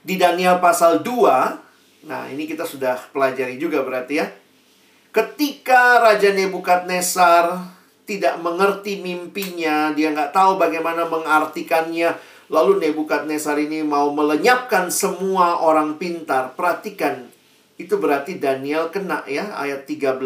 di 0.09 0.17
Daniel 0.17 0.57
pasal 0.57 1.05
2, 1.05 2.09
nah 2.09 2.25
ini 2.33 2.49
kita 2.49 2.65
sudah 2.65 2.97
pelajari 3.13 3.61
juga 3.61 3.85
berarti 3.85 4.15
ya. 4.17 4.27
Ketika 5.13 6.01
Raja 6.01 6.33
Nebukadnezar 6.33 7.77
tidak 8.09 8.41
mengerti 8.41 9.05
mimpinya, 9.05 9.93
dia 9.93 10.09
nggak 10.09 10.33
tahu 10.33 10.57
bagaimana 10.57 11.05
mengartikannya, 11.05 12.17
lalu 12.49 12.81
Nebukadnezar 12.81 13.61
ini 13.61 13.85
mau 13.85 14.09
melenyapkan 14.17 14.89
semua 14.89 15.61
orang 15.61 16.01
pintar. 16.01 16.57
Perhatikan, 16.57 17.29
itu 17.77 18.01
berarti 18.01 18.41
Daniel 18.41 18.89
kena 18.89 19.29
ya, 19.29 19.53
ayat 19.53 19.85
13. 19.85 20.25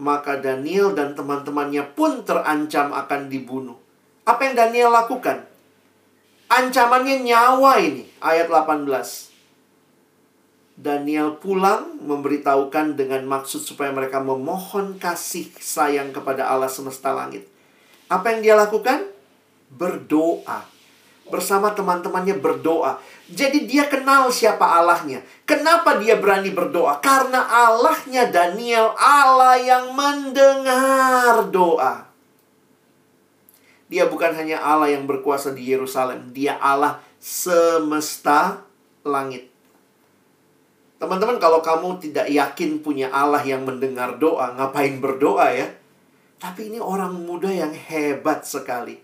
Maka 0.00 0.40
Daniel 0.40 0.96
dan 0.96 1.12
teman-temannya 1.12 1.84
pun 1.92 2.24
terancam 2.24 2.96
akan 2.96 3.28
dibunuh. 3.28 3.76
Apa 4.24 4.48
yang 4.48 4.56
Daniel 4.56 4.88
lakukan? 4.88 5.44
Ancamannya 6.48 7.28
nyawa 7.28 7.76
ini, 7.76 8.08
ayat 8.24 8.48
18. 8.48 9.33
Daniel 10.74 11.38
pulang 11.38 12.02
memberitahukan 12.02 12.98
dengan 12.98 13.22
maksud 13.30 13.62
supaya 13.62 13.94
mereka 13.94 14.18
memohon 14.18 14.98
kasih 14.98 15.46
sayang 15.62 16.10
kepada 16.10 16.50
Allah 16.50 16.66
semesta 16.66 17.14
langit. 17.14 17.46
Apa 18.10 18.34
yang 18.34 18.40
dia 18.42 18.54
lakukan? 18.58 19.06
Berdoa. 19.70 20.66
Bersama 21.30 21.72
teman-temannya 21.72 22.36
berdoa. 22.36 22.98
Jadi 23.30 23.70
dia 23.70 23.86
kenal 23.86 24.28
siapa 24.34 24.66
Allahnya. 24.66 25.22
Kenapa 25.46 25.96
dia 26.02 26.18
berani 26.18 26.50
berdoa? 26.50 26.98
Karena 26.98 27.46
Allahnya 27.48 28.28
Daniel 28.28 28.92
Allah 28.98 29.56
yang 29.56 29.94
mendengar 29.94 31.48
doa. 31.54 32.10
Dia 33.88 34.10
bukan 34.10 34.34
hanya 34.34 34.58
Allah 34.58 34.90
yang 34.90 35.06
berkuasa 35.06 35.54
di 35.54 35.70
Yerusalem, 35.70 36.34
dia 36.34 36.58
Allah 36.58 36.98
semesta 37.22 38.66
langit. 39.06 39.53
Teman-teman, 41.04 41.36
kalau 41.36 41.60
kamu 41.60 42.00
tidak 42.00 42.32
yakin 42.32 42.80
punya 42.80 43.12
Allah 43.12 43.44
yang 43.44 43.68
mendengar 43.68 44.16
doa, 44.16 44.56
ngapain 44.56 45.04
berdoa 45.04 45.52
ya? 45.52 45.68
Tapi 46.40 46.72
ini 46.72 46.80
orang 46.80 47.12
muda 47.12 47.52
yang 47.52 47.76
hebat 47.76 48.48
sekali. 48.48 48.96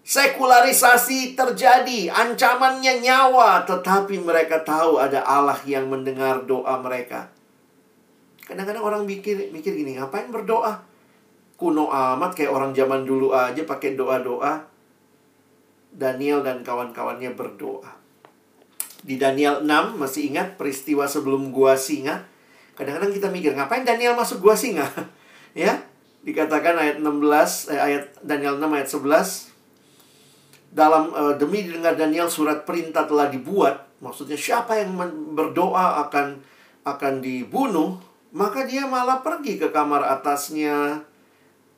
Sekularisasi 0.00 1.36
terjadi, 1.36 2.08
ancamannya 2.08 3.04
nyawa, 3.04 3.68
tetapi 3.68 4.16
mereka 4.16 4.64
tahu 4.64 4.96
ada 4.96 5.20
Allah 5.28 5.60
yang 5.68 5.92
mendengar 5.92 6.48
doa 6.48 6.80
mereka. 6.80 7.28
Kadang-kadang 8.48 8.80
orang 8.80 9.02
mikir 9.04 9.52
mikir 9.52 9.76
gini, 9.76 10.00
ngapain 10.00 10.32
berdoa? 10.32 10.96
kuno 11.56 11.88
amat 11.88 12.36
kayak 12.36 12.52
orang 12.52 12.72
zaman 12.76 13.08
dulu 13.08 13.32
aja 13.32 13.64
pakai 13.64 13.96
doa-doa. 13.96 14.68
Daniel 15.96 16.44
dan 16.44 16.60
kawan-kawannya 16.60 17.32
berdoa. 17.32 18.05
Di 19.06 19.22
Daniel 19.22 19.62
6 19.62 20.02
masih 20.02 20.34
ingat 20.34 20.58
peristiwa 20.58 21.06
sebelum 21.06 21.54
gua 21.54 21.78
singa? 21.78 22.26
Kadang-kadang 22.74 23.14
kita 23.14 23.30
mikir, 23.30 23.54
ngapain 23.54 23.86
Daniel 23.86 24.18
masuk 24.18 24.42
gua 24.42 24.58
singa? 24.58 24.82
ya, 25.54 25.78
dikatakan 26.26 26.74
ayat 26.74 26.96
16 26.98 27.70
eh, 27.70 27.78
ayat 27.78 28.04
Daniel 28.26 28.58
6 28.58 28.66
ayat 28.66 28.88
11 28.90 29.56
dalam 30.74 31.14
uh, 31.14 31.32
demi 31.38 31.64
didengar 31.64 31.94
Daniel 31.96 32.28
surat 32.28 32.68
perintah 32.68 33.08
telah 33.08 33.32
dibuat, 33.32 33.88
maksudnya 34.04 34.36
siapa 34.36 34.76
yang 34.76 34.92
berdoa 35.32 36.04
akan 36.04 36.42
akan 36.84 37.14
dibunuh, 37.24 37.96
maka 38.36 38.68
dia 38.68 38.84
malah 38.84 39.24
pergi 39.24 39.56
ke 39.56 39.72
kamar 39.72 40.04
atasnya, 40.04 41.00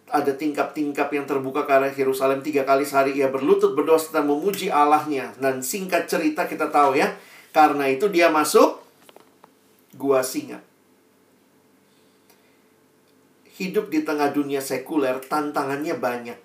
ada 0.09 0.33
tingkap-tingkap 0.33 1.13
yang 1.13 1.29
terbuka 1.29 1.69
ke 1.69 1.73
arah 1.73 1.93
Yerusalem. 1.93 2.41
Tiga 2.41 2.65
kali 2.65 2.85
sehari 2.85 3.17
ia 3.17 3.29
berlutut 3.29 3.77
berdoa 3.77 4.01
serta 4.01 4.25
memuji 4.25 4.73
Allahnya. 4.73 5.37
Dan 5.37 5.61
singkat 5.61 6.09
cerita 6.09 6.49
kita 6.49 6.73
tahu 6.73 6.97
ya 6.97 7.13
karena 7.53 7.89
itu 7.89 8.09
dia 8.09 8.33
masuk 8.33 8.81
gua 9.97 10.25
singa. 10.25 10.65
Hidup 13.59 13.91
di 13.91 14.07
tengah 14.07 14.31
dunia 14.31 14.63
sekuler 14.63 15.19
tantangannya 15.19 15.99
banyak. 15.99 16.39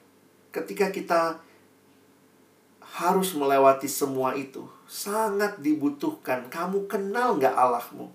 Ketika 0.54 0.90
kita 0.90 1.22
harus 3.00 3.34
melewati 3.34 3.90
semua 3.90 4.38
itu 4.38 4.70
sangat 4.86 5.58
dibutuhkan 5.58 6.46
kamu 6.52 6.86
kenal 6.86 7.40
nggak 7.40 7.54
Allahmu? 7.54 8.12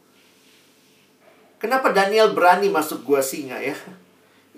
Kenapa 1.59 1.91
Daniel 1.91 2.31
berani 2.37 2.71
masuk 2.71 3.03
gua 3.03 3.19
singa 3.19 3.59
ya 3.59 3.75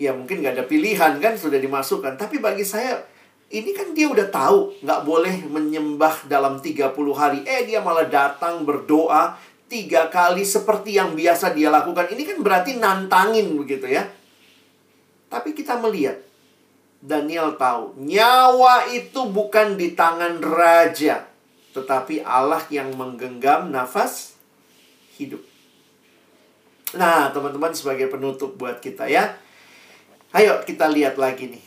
ya 0.01 0.17
mungkin 0.17 0.41
nggak 0.41 0.57
ada 0.57 0.65
pilihan 0.65 1.21
kan 1.21 1.37
sudah 1.37 1.61
dimasukkan. 1.61 2.17
Tapi 2.17 2.41
bagi 2.41 2.65
saya 2.65 3.05
ini 3.53 3.77
kan 3.77 3.93
dia 3.93 4.09
udah 4.09 4.33
tahu 4.33 4.81
nggak 4.81 5.01
boleh 5.05 5.45
menyembah 5.45 6.25
dalam 6.25 6.57
30 6.65 6.97
hari. 7.13 7.45
Eh 7.45 7.69
dia 7.69 7.85
malah 7.85 8.09
datang 8.09 8.65
berdoa 8.65 9.37
tiga 9.69 10.09
kali 10.09 10.43
seperti 10.43 10.97
yang 10.97 11.13
biasa 11.13 11.53
dia 11.53 11.69
lakukan. 11.69 12.09
Ini 12.09 12.23
kan 12.25 12.39
berarti 12.41 12.81
nantangin 12.81 13.53
begitu 13.61 13.93
ya. 13.93 14.09
Tapi 15.29 15.53
kita 15.53 15.77
melihat 15.79 16.19
Daniel 16.99 17.55
tahu 17.61 17.95
nyawa 18.01 18.89
itu 18.91 19.29
bukan 19.31 19.77
di 19.77 19.95
tangan 19.95 20.43
raja, 20.43 21.29
tetapi 21.77 22.25
Allah 22.25 22.65
yang 22.73 22.97
menggenggam 22.97 23.71
nafas 23.71 24.35
hidup. 25.21 25.41
Nah, 26.99 27.31
teman-teman 27.31 27.71
sebagai 27.71 28.11
penutup 28.11 28.59
buat 28.59 28.83
kita 28.83 29.07
ya. 29.07 29.39
Ayo 30.31 30.63
kita 30.63 30.87
lihat 30.87 31.19
lagi 31.19 31.51
nih. 31.51 31.63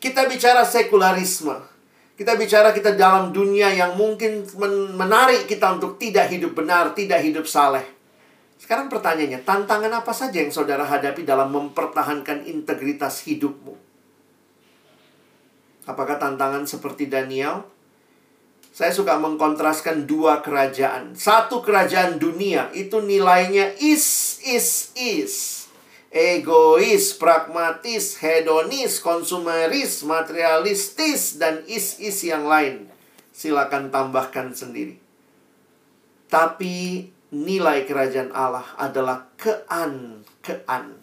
Kita 0.00 0.24
bicara 0.24 0.64
sekularisme. 0.64 1.56
Kita 2.14 2.38
bicara 2.38 2.70
kita 2.70 2.94
dalam 2.94 3.34
dunia 3.34 3.74
yang 3.74 3.98
mungkin 3.98 4.46
menarik 4.94 5.50
kita 5.50 5.74
untuk 5.76 5.98
tidak 5.98 6.30
hidup 6.30 6.54
benar, 6.54 6.94
tidak 6.94 7.20
hidup 7.20 7.44
saleh. 7.44 7.82
Sekarang 8.54 8.86
pertanyaannya, 8.88 9.42
tantangan 9.42 9.92
apa 9.92 10.12
saja 10.14 10.40
yang 10.40 10.54
saudara 10.54 10.86
hadapi 10.86 11.26
dalam 11.26 11.50
mempertahankan 11.52 12.46
integritas 12.46 13.26
hidupmu? 13.26 13.74
Apakah 15.84 16.16
tantangan 16.16 16.64
seperti 16.64 17.10
Daniel? 17.10 17.66
Saya 18.72 18.94
suka 18.94 19.18
mengkontraskan 19.20 20.08
dua 20.08 20.40
kerajaan. 20.40 21.18
Satu 21.18 21.60
kerajaan 21.60 22.16
dunia 22.16 22.70
itu 22.72 23.02
nilainya 23.02 23.74
is, 23.82 24.38
is, 24.46 24.94
is 24.96 25.53
egois, 26.14 27.18
pragmatis, 27.18 28.22
hedonis, 28.22 29.02
konsumeris, 29.02 30.06
materialistis, 30.06 31.42
dan 31.42 31.66
is-is 31.66 32.22
yang 32.22 32.46
lain. 32.46 32.86
Silakan 33.34 33.90
tambahkan 33.90 34.54
sendiri. 34.54 34.94
Tapi 36.30 37.10
nilai 37.34 37.82
kerajaan 37.82 38.30
Allah 38.30 38.62
adalah 38.78 39.26
kean, 39.34 40.22
kean. 40.38 41.02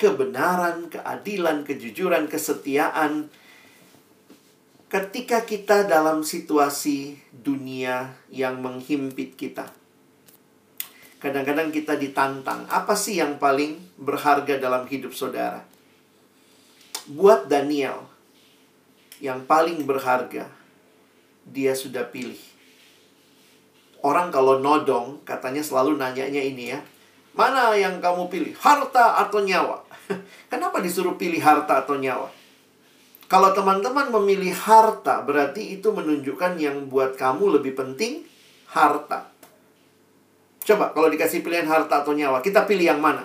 Kebenaran, 0.00 0.88
keadilan, 0.88 1.68
kejujuran, 1.68 2.26
kesetiaan. 2.26 3.28
ketika 4.94 5.42
kita 5.42 5.90
dalam 5.90 6.22
situasi 6.22 7.18
dunia 7.34 8.14
yang 8.30 8.62
menghimpit 8.62 9.34
kita, 9.34 9.74
kadang-kadang 11.24 11.72
kita 11.72 11.96
ditantang, 11.96 12.68
apa 12.68 12.92
sih 12.92 13.16
yang 13.16 13.40
paling 13.40 13.80
berharga 13.96 14.60
dalam 14.60 14.84
hidup 14.84 15.16
saudara? 15.16 15.64
Buat 17.08 17.48
Daniel, 17.48 18.04
yang 19.24 19.48
paling 19.48 19.88
berharga, 19.88 20.52
dia 21.48 21.72
sudah 21.72 22.04
pilih. 22.12 22.36
Orang 24.04 24.28
kalau 24.28 24.60
nodong, 24.60 25.24
katanya 25.24 25.64
selalu 25.64 25.96
nanyanya 25.96 26.44
ini 26.44 26.76
ya, 26.76 26.84
mana 27.32 27.72
yang 27.72 28.04
kamu 28.04 28.28
pilih, 28.28 28.52
harta 28.60 29.16
atau 29.24 29.40
nyawa? 29.40 29.80
Kenapa 30.52 30.84
disuruh 30.84 31.16
pilih 31.16 31.40
harta 31.40 31.80
atau 31.80 31.96
nyawa? 31.96 32.28
Kalau 33.32 33.56
teman-teman 33.56 34.12
memilih 34.12 34.52
harta, 34.52 35.24
berarti 35.24 35.80
itu 35.80 35.88
menunjukkan 35.88 36.60
yang 36.60 36.92
buat 36.92 37.16
kamu 37.16 37.56
lebih 37.56 37.72
penting 37.80 38.28
harta. 38.68 39.33
Coba 40.64 40.90
kalau 40.96 41.12
dikasih 41.12 41.44
pilihan 41.44 41.68
harta 41.68 42.00
atau 42.00 42.16
nyawa, 42.16 42.40
kita 42.40 42.64
pilih 42.64 42.88
yang 42.88 43.00
mana? 43.00 43.24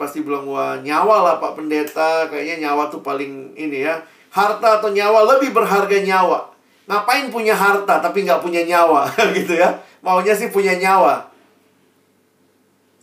Pasti 0.00 0.24
bilang, 0.24 0.48
wah 0.48 0.80
nyawa 0.80 1.20
lah 1.20 1.34
Pak 1.36 1.60
Pendeta, 1.60 2.26
kayaknya 2.32 2.68
nyawa 2.68 2.88
tuh 2.88 3.04
paling 3.04 3.52
ini 3.52 3.84
ya. 3.84 4.00
Harta 4.32 4.80
atau 4.80 4.88
nyawa 4.88 5.36
lebih 5.36 5.52
berharga 5.52 6.00
nyawa. 6.00 6.48
Ngapain 6.88 7.28
punya 7.28 7.52
harta 7.52 8.00
tapi 8.00 8.24
nggak 8.24 8.40
punya 8.40 8.64
nyawa 8.64 9.08
gitu 9.36 9.56
ya? 9.56 9.68
Maunya 10.00 10.32
sih 10.32 10.48
punya 10.48 10.72
nyawa. 10.76 11.28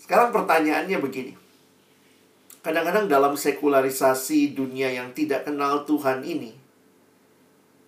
Sekarang 0.02 0.34
pertanyaannya 0.34 0.98
begini 0.98 1.42
kadang-kadang 2.62 3.10
dalam 3.10 3.34
sekularisasi 3.34 4.54
dunia 4.54 4.94
yang 4.94 5.10
tidak 5.18 5.50
kenal 5.50 5.82
Tuhan 5.84 6.22
ini, 6.22 6.54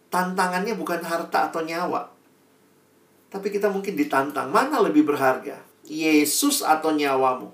tantangannya 0.10 0.74
bukan 0.74 1.02
harta 1.06 1.50
atau 1.50 1.62
nyawa. 1.62 2.10
Tapi 3.34 3.50
kita 3.50 3.74
mungkin 3.74 3.98
ditantang, 3.98 4.54
mana 4.54 4.78
lebih 4.78 5.02
berharga? 5.10 5.58
Yesus 5.90 6.62
atau 6.62 6.94
nyawamu? 6.94 7.50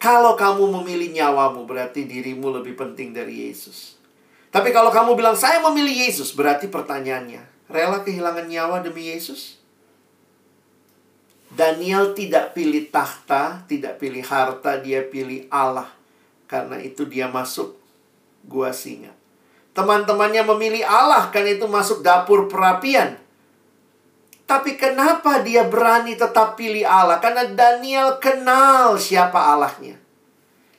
Kalau 0.00 0.32
kamu 0.34 0.80
memilih 0.80 1.12
nyawamu, 1.12 1.68
berarti 1.68 2.08
dirimu 2.08 2.48
lebih 2.48 2.74
penting 2.74 3.12
dari 3.12 3.46
Yesus. 3.52 4.00
Tapi 4.48 4.72
kalau 4.72 4.88
kamu 4.88 5.14
bilang, 5.14 5.36
saya 5.36 5.60
memilih 5.60 6.08
Yesus, 6.08 6.32
berarti 6.32 6.72
pertanyaannya, 6.72 7.44
rela 7.68 8.00
kehilangan 8.00 8.48
nyawa 8.48 8.80
demi 8.80 9.12
Yesus? 9.12 9.60
Daniel 11.52 12.16
tidak 12.16 12.56
pilih 12.56 12.88
tahta, 12.88 13.68
tidak 13.68 14.00
pilih 14.00 14.24
harta, 14.24 14.80
dia 14.80 15.04
pilih 15.04 15.44
Allah. 15.52 15.92
Karena 16.48 16.80
itu 16.80 17.04
dia 17.04 17.28
masuk 17.28 17.76
gua 18.48 18.72
singa. 18.72 19.12
Teman-temannya 19.72 20.44
memilih 20.52 20.84
Allah, 20.84 21.32
karena 21.32 21.56
itu 21.56 21.64
masuk 21.64 22.04
dapur 22.04 22.44
perapian. 22.48 23.16
Tapi 24.44 24.76
kenapa 24.76 25.40
dia 25.40 25.64
berani 25.64 26.12
tetap 26.12 26.60
pilih 26.60 26.84
Allah? 26.84 27.16
Karena 27.24 27.48
Daniel 27.48 28.20
kenal 28.20 29.00
siapa 29.00 29.40
Allahnya. 29.56 29.96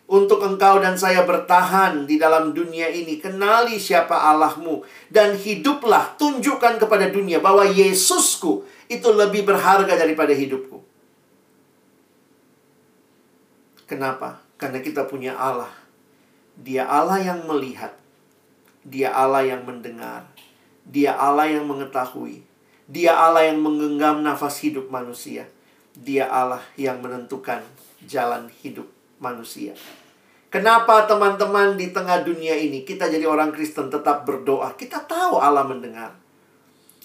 Untuk 0.04 0.46
engkau 0.46 0.78
dan 0.78 0.94
saya 0.94 1.26
bertahan 1.26 2.06
di 2.06 2.22
dalam 2.22 2.54
dunia 2.54 2.86
ini, 2.92 3.18
kenali 3.18 3.82
siapa 3.82 4.14
Allahmu. 4.14 4.86
Dan 5.10 5.34
hiduplah, 5.34 6.20
tunjukkan 6.22 6.78
kepada 6.78 7.10
dunia 7.10 7.42
bahwa 7.42 7.66
Yesusku 7.66 8.62
itu 8.92 9.10
lebih 9.10 9.42
berharga 9.48 9.96
daripada 9.96 10.36
hidupku. 10.36 10.84
Kenapa? 13.90 14.44
Karena 14.60 14.86
kita 14.86 15.08
punya 15.10 15.34
Allah. 15.34 15.72
Dia 16.62 16.86
Allah 16.86 17.18
yang 17.24 17.50
melihat. 17.50 18.03
Dia 18.84 19.16
Allah 19.16 19.48
yang 19.48 19.64
mendengar. 19.64 20.28
Dia 20.84 21.16
Allah 21.16 21.48
yang 21.48 21.66
mengetahui. 21.68 22.44
Dia 22.92 23.16
Allah 23.16 23.48
yang 23.48 23.64
menggenggam 23.64 24.20
nafas 24.20 24.60
hidup 24.60 24.92
manusia. 24.92 25.48
Dia 25.96 26.28
Allah 26.28 26.60
yang 26.76 27.00
menentukan 27.00 27.64
jalan 28.04 28.52
hidup 28.62 28.86
manusia. 29.24 29.72
Kenapa 30.52 31.10
teman-teman 31.10 31.80
di 31.80 31.90
tengah 31.90 32.22
dunia 32.22 32.54
ini 32.54 32.86
kita 32.86 33.10
jadi 33.10 33.26
orang 33.26 33.50
Kristen 33.50 33.90
tetap 33.90 34.22
berdoa? 34.28 34.76
Kita 34.78 35.02
tahu 35.02 35.42
Allah 35.42 35.66
mendengar. 35.66 36.14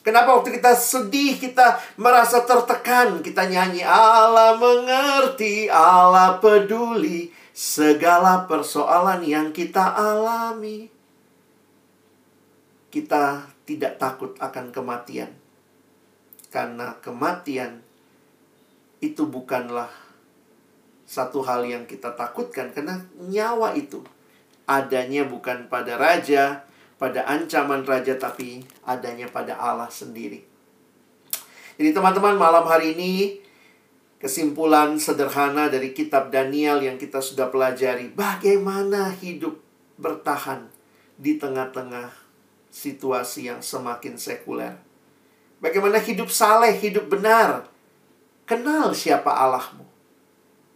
Kenapa 0.05 0.37
waktu 0.37 0.61
kita 0.61 0.77
sedih, 0.77 1.37
kita 1.41 1.81
merasa 1.97 2.45
tertekan, 2.45 3.21
kita 3.25 3.49
nyanyi 3.49 3.85
Allah 3.85 4.57
mengerti, 4.57 5.69
Allah 5.69 6.37
peduli 6.41 7.33
segala 7.53 8.45
persoalan 8.45 9.25
yang 9.25 9.53
kita 9.53 9.97
alami. 9.97 10.98
Kita 12.89 13.45
tidak 13.69 14.01
takut 14.01 14.33
akan 14.41 14.73
kematian. 14.73 15.33
Karena 16.49 16.97
kematian 17.05 17.85
itu 19.05 19.29
bukanlah 19.29 19.93
satu 21.09 21.41
hal 21.41 21.65
yang 21.65 21.89
kita 21.89 22.13
takutkan 22.13 22.69
karena 22.69 23.01
nyawa 23.17 23.73
itu 23.73 24.05
adanya 24.69 25.25
bukan 25.25 25.73
pada 25.73 25.97
raja, 25.97 26.69
pada 27.01 27.25
ancaman 27.25 27.81
raja 27.89 28.21
tapi 28.21 28.61
adanya 28.85 29.25
pada 29.33 29.57
Allah 29.57 29.89
sendiri. 29.89 30.45
Jadi 31.81 31.95
teman-teman 31.97 32.37
malam 32.37 32.69
hari 32.69 32.93
ini 32.93 33.41
kesimpulan 34.21 34.99
sederhana 35.01 35.73
dari 35.73 35.95
kitab 35.97 36.29
Daniel 36.29 36.83
yang 36.83 37.01
kita 37.01 37.23
sudah 37.23 37.49
pelajari 37.49 38.13
bagaimana 38.13 39.15
hidup 39.15 39.57
bertahan 39.97 40.69
di 41.17 41.39
tengah-tengah 41.39 42.28
situasi 42.69 43.49
yang 43.49 43.61
semakin 43.65 44.21
sekuler. 44.21 44.77
Bagaimana 45.59 45.99
hidup 45.99 46.31
saleh, 46.31 46.77
hidup 46.79 47.11
benar. 47.11 47.67
Kenal 48.47 48.95
siapa 48.95 49.29
Allahmu. 49.29 49.85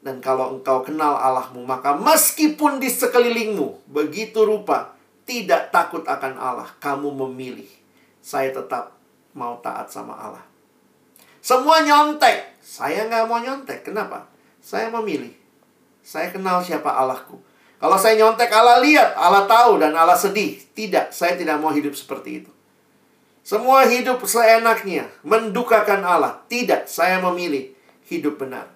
Dan 0.03 0.19
kalau 0.19 0.59
engkau 0.59 0.83
kenal 0.83 1.15
Allahmu, 1.15 1.63
maka 1.63 1.95
meskipun 1.95 2.83
di 2.83 2.91
sekelilingmu 2.91 3.87
begitu 3.87 4.43
rupa 4.43 4.99
tidak 5.23 5.71
takut 5.71 6.03
akan 6.03 6.35
Allah, 6.35 6.69
kamu 6.83 7.15
memilih. 7.15 7.71
Saya 8.19 8.51
tetap 8.51 8.99
mau 9.31 9.63
taat 9.63 9.87
sama 9.87 10.19
Allah. 10.19 10.43
Semua 11.39 11.83
nyontek. 11.83 12.59
Saya 12.63 13.07
nggak 13.07 13.27
mau 13.27 13.39
nyontek. 13.43 13.83
Kenapa? 13.87 14.27
Saya 14.63 14.91
memilih. 14.91 15.35
Saya 16.03 16.31
kenal 16.31 16.63
siapa 16.63 16.91
Allahku. 16.91 17.39
Kalau 17.83 17.99
saya 17.99 18.15
nyontek, 18.15 18.47
Allah 18.55 18.79
lihat, 18.79 19.19
Allah 19.19 19.43
tahu, 19.51 19.83
dan 19.83 19.91
Allah 19.99 20.15
sedih. 20.15 20.63
Tidak, 20.71 21.11
saya 21.11 21.35
tidak 21.35 21.59
mau 21.59 21.75
hidup 21.75 21.99
seperti 21.99 22.47
itu. 22.47 22.51
Semua 23.43 23.83
hidup 23.91 24.23
seenaknya, 24.23 25.11
mendukakan 25.27 26.07
Allah. 26.07 26.47
Tidak, 26.47 26.87
saya 26.87 27.19
memilih 27.19 27.75
hidup 28.07 28.39
benar 28.39 28.71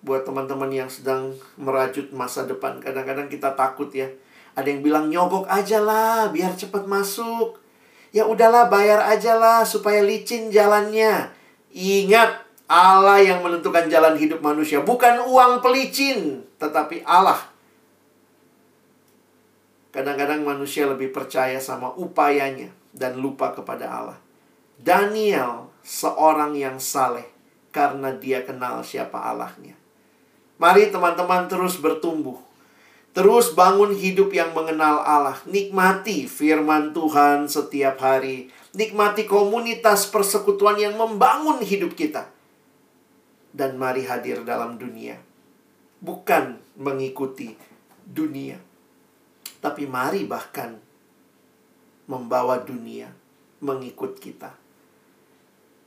buat 0.00 0.24
teman-teman 0.24 0.72
yang 0.72 0.88
sedang 0.88 1.36
merajut 1.60 2.08
masa 2.12 2.48
depan. 2.48 2.80
Kadang-kadang 2.80 3.28
kita 3.28 3.52
takut 3.52 3.92
ya. 3.92 4.08
Ada 4.56 4.66
yang 4.66 4.82
bilang 4.82 5.06
nyogok 5.12 5.46
aja 5.46 5.78
lah 5.78 6.32
biar 6.32 6.56
cepat 6.56 6.88
masuk. 6.88 7.60
Ya 8.10 8.26
udahlah 8.26 8.66
bayar 8.66 9.06
aja 9.06 9.38
lah 9.38 9.62
supaya 9.62 10.02
licin 10.02 10.50
jalannya. 10.50 11.30
Ingat 11.70 12.42
Allah 12.66 13.22
yang 13.22 13.46
menentukan 13.46 13.86
jalan 13.86 14.18
hidup 14.18 14.42
manusia. 14.42 14.82
Bukan 14.82 15.22
uang 15.30 15.62
pelicin. 15.62 16.49
Tetapi 16.60 17.02
Allah. 17.08 17.40
Kadang-kadang 19.90 20.44
manusia 20.44 20.86
lebih 20.86 21.10
percaya 21.10 21.56
sama 21.58 21.90
upayanya. 21.96 22.70
Dan 22.92 23.18
lupa 23.18 23.56
kepada 23.56 23.88
Allah. 23.88 24.18
Daniel 24.76 25.72
seorang 25.80 26.54
yang 26.54 26.76
saleh. 26.76 27.26
Karena 27.72 28.12
dia 28.12 28.44
kenal 28.44 28.84
siapa 28.84 29.16
Allahnya. 29.16 29.74
Mari 30.60 30.92
teman-teman 30.92 31.48
terus 31.48 31.80
bertumbuh. 31.80 32.36
Terus 33.10 33.56
bangun 33.56 33.96
hidup 33.96 34.30
yang 34.30 34.52
mengenal 34.52 35.00
Allah. 35.02 35.40
Nikmati 35.48 36.28
firman 36.28 36.92
Tuhan 36.92 37.48
setiap 37.48 37.98
hari. 38.04 38.52
Nikmati 38.76 39.24
komunitas 39.24 40.06
persekutuan 40.12 40.76
yang 40.78 40.94
membangun 40.94 41.58
hidup 41.64 41.96
kita. 41.96 42.28
Dan 43.50 43.80
mari 43.80 44.06
hadir 44.06 44.46
dalam 44.46 44.78
dunia. 44.78 45.29
Bukan 46.00 46.56
mengikuti 46.80 47.56
dunia. 48.04 48.56
Tapi 49.60 49.84
mari 49.84 50.24
bahkan 50.24 50.80
membawa 52.08 52.58
dunia 52.60 53.12
mengikut 53.60 54.16
kita. 54.16 54.56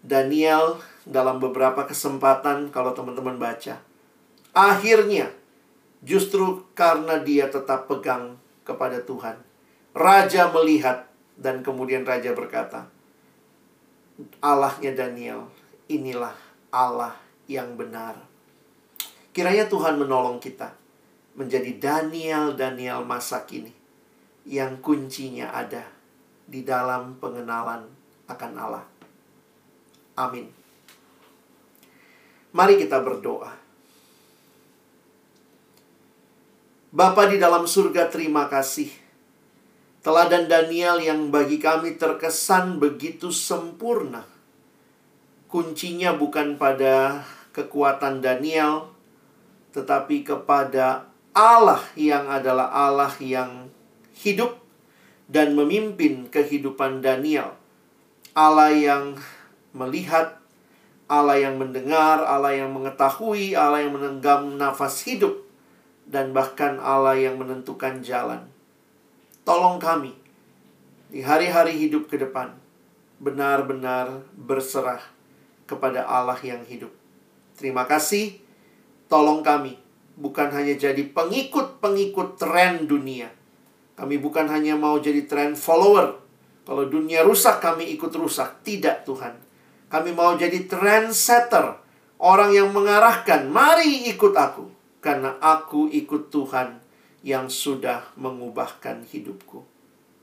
Daniel 0.03 0.77
dalam 1.07 1.41
beberapa 1.41 1.89
kesempatan 1.89 2.69
kalau 2.69 2.93
teman-teman 2.93 3.39
baca 3.39 3.81
Akhirnya, 4.53 5.33
justru 6.05 6.61
karena 6.77 7.17
dia 7.17 7.49
tetap 7.49 7.89
pegang 7.89 8.37
kepada 8.61 9.01
Tuhan, 9.01 9.41
raja 9.97 10.45
melihat 10.53 11.09
dan 11.41 11.65
kemudian 11.65 12.05
raja 12.05 12.37
berkata, 12.37 12.85
Allahnya 14.37 14.93
Daniel, 14.93 15.49
inilah 15.89 16.37
Allah 16.69 17.17
yang 17.49 17.73
benar. 17.73 18.13
Kiranya 19.33 19.65
Tuhan 19.65 19.97
menolong 19.97 20.37
kita 20.37 20.77
menjadi 21.33 21.73
Daniel-Daniel 21.81 23.01
masa 23.01 23.41
kini 23.49 23.73
yang 24.45 24.77
kuncinya 24.77 25.49
ada 25.49 25.89
di 26.45 26.61
dalam 26.61 27.17
pengenalan 27.17 27.89
akan 28.29 28.51
Allah. 28.53 28.85
Amin. 30.13 30.45
Mari 32.53 32.77
kita 32.77 33.01
berdoa. 33.01 33.49
Bapa 36.93 37.25
di 37.25 37.41
dalam 37.41 37.65
surga, 37.65 38.13
terima 38.13 38.45
kasih. 38.45 38.93
Teladan 40.05 40.45
Daniel 40.45 41.01
yang 41.01 41.33
bagi 41.33 41.57
kami 41.57 41.97
terkesan 41.97 42.77
begitu 42.77 43.33
sempurna. 43.33 44.29
Kuncinya 45.49 46.13
bukan 46.13 46.61
pada 46.61 47.25
kekuatan 47.49 48.21
Daniel, 48.21 48.92
tetapi 49.73 50.21
kepada 50.21 51.09
Allah 51.33 51.81
yang 51.97 52.29
adalah 52.29 52.69
Allah 52.69 53.09
yang 53.17 53.73
hidup 54.13 54.61
dan 55.25 55.57
memimpin 55.57 56.29
kehidupan 56.29 57.01
Daniel. 57.01 57.57
Allah 58.37 58.69
yang 58.69 59.17
melihat, 59.73 60.37
Allah 61.09 61.41
yang 61.41 61.57
mendengar, 61.57 62.21
Allah 62.21 62.53
yang 62.53 62.69
mengetahui, 62.69 63.57
Allah 63.57 63.81
yang 63.81 63.97
menenggam 63.97 64.61
nafas 64.61 65.01
hidup, 65.09 65.41
dan 66.05 66.33
bahkan 66.37 66.77
Allah 66.77 67.17
yang 67.17 67.41
menentukan 67.41 68.05
jalan. 68.05 68.45
Tolong 69.41 69.81
kami 69.81 70.13
di 71.09 71.25
hari-hari 71.25 71.77
hidup 71.77 72.09
ke 72.09 72.21
depan 72.21 72.53
benar-benar 73.21 74.21
berserah 74.37 75.01
kepada 75.65 76.03
Allah 76.03 76.37
yang 76.43 76.61
hidup. 76.67 76.91
Terima 77.55 77.87
kasih. 77.87 78.42
Tolong 79.13 79.45
kami 79.45 79.77
bukan 80.17 80.49
hanya 80.49 80.73
jadi 80.73 81.05
pengikut-pengikut 81.05 82.41
tren 82.41 82.89
dunia. 82.89 83.29
Kami 83.93 84.17
bukan 84.17 84.49
hanya 84.49 84.73
mau 84.73 84.97
jadi 84.97 85.29
tren 85.29 85.53
follower. 85.53 86.17
Kalau 86.65 86.89
dunia 86.89 87.21
rusak, 87.21 87.61
kami 87.61 87.93
ikut 87.93 88.09
rusak. 88.09 88.65
Tidak, 88.65 89.05
Tuhan. 89.05 89.37
Kami 89.85 90.17
mau 90.17 90.33
jadi 90.33 90.65
trendsetter. 90.65 91.77
Orang 92.17 92.57
yang 92.57 92.73
mengarahkan, 92.73 93.45
mari 93.53 94.09
ikut 94.09 94.33
aku. 94.33 94.65
Karena 94.97 95.37
aku 95.37 95.93
ikut 95.93 96.33
Tuhan 96.33 96.81
yang 97.21 97.53
sudah 97.53 98.17
mengubahkan 98.17 99.05
hidupku. 99.05 99.61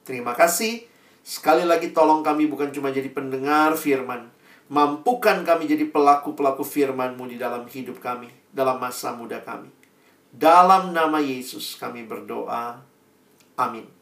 Terima 0.02 0.34
kasih. 0.34 0.82
Sekali 1.22 1.62
lagi 1.62 1.94
tolong 1.94 2.26
kami 2.26 2.50
bukan 2.50 2.74
cuma 2.74 2.90
jadi 2.90 3.06
pendengar 3.06 3.78
firman, 3.78 4.34
Mampukan 4.70 5.42
kami 5.42 5.66
jadi 5.66 5.82
pelaku-pelaku 5.90 6.62
firman-Mu 6.62 7.26
di 7.26 7.34
dalam 7.34 7.66
hidup 7.66 7.98
kami, 7.98 8.30
dalam 8.50 8.78
masa 8.82 9.14
muda 9.14 9.38
kami. 9.42 9.70
Dalam 10.30 10.94
nama 10.94 11.18
Yesus 11.18 11.74
kami 11.74 12.06
berdoa. 12.06 12.78
Amin. 13.58 13.99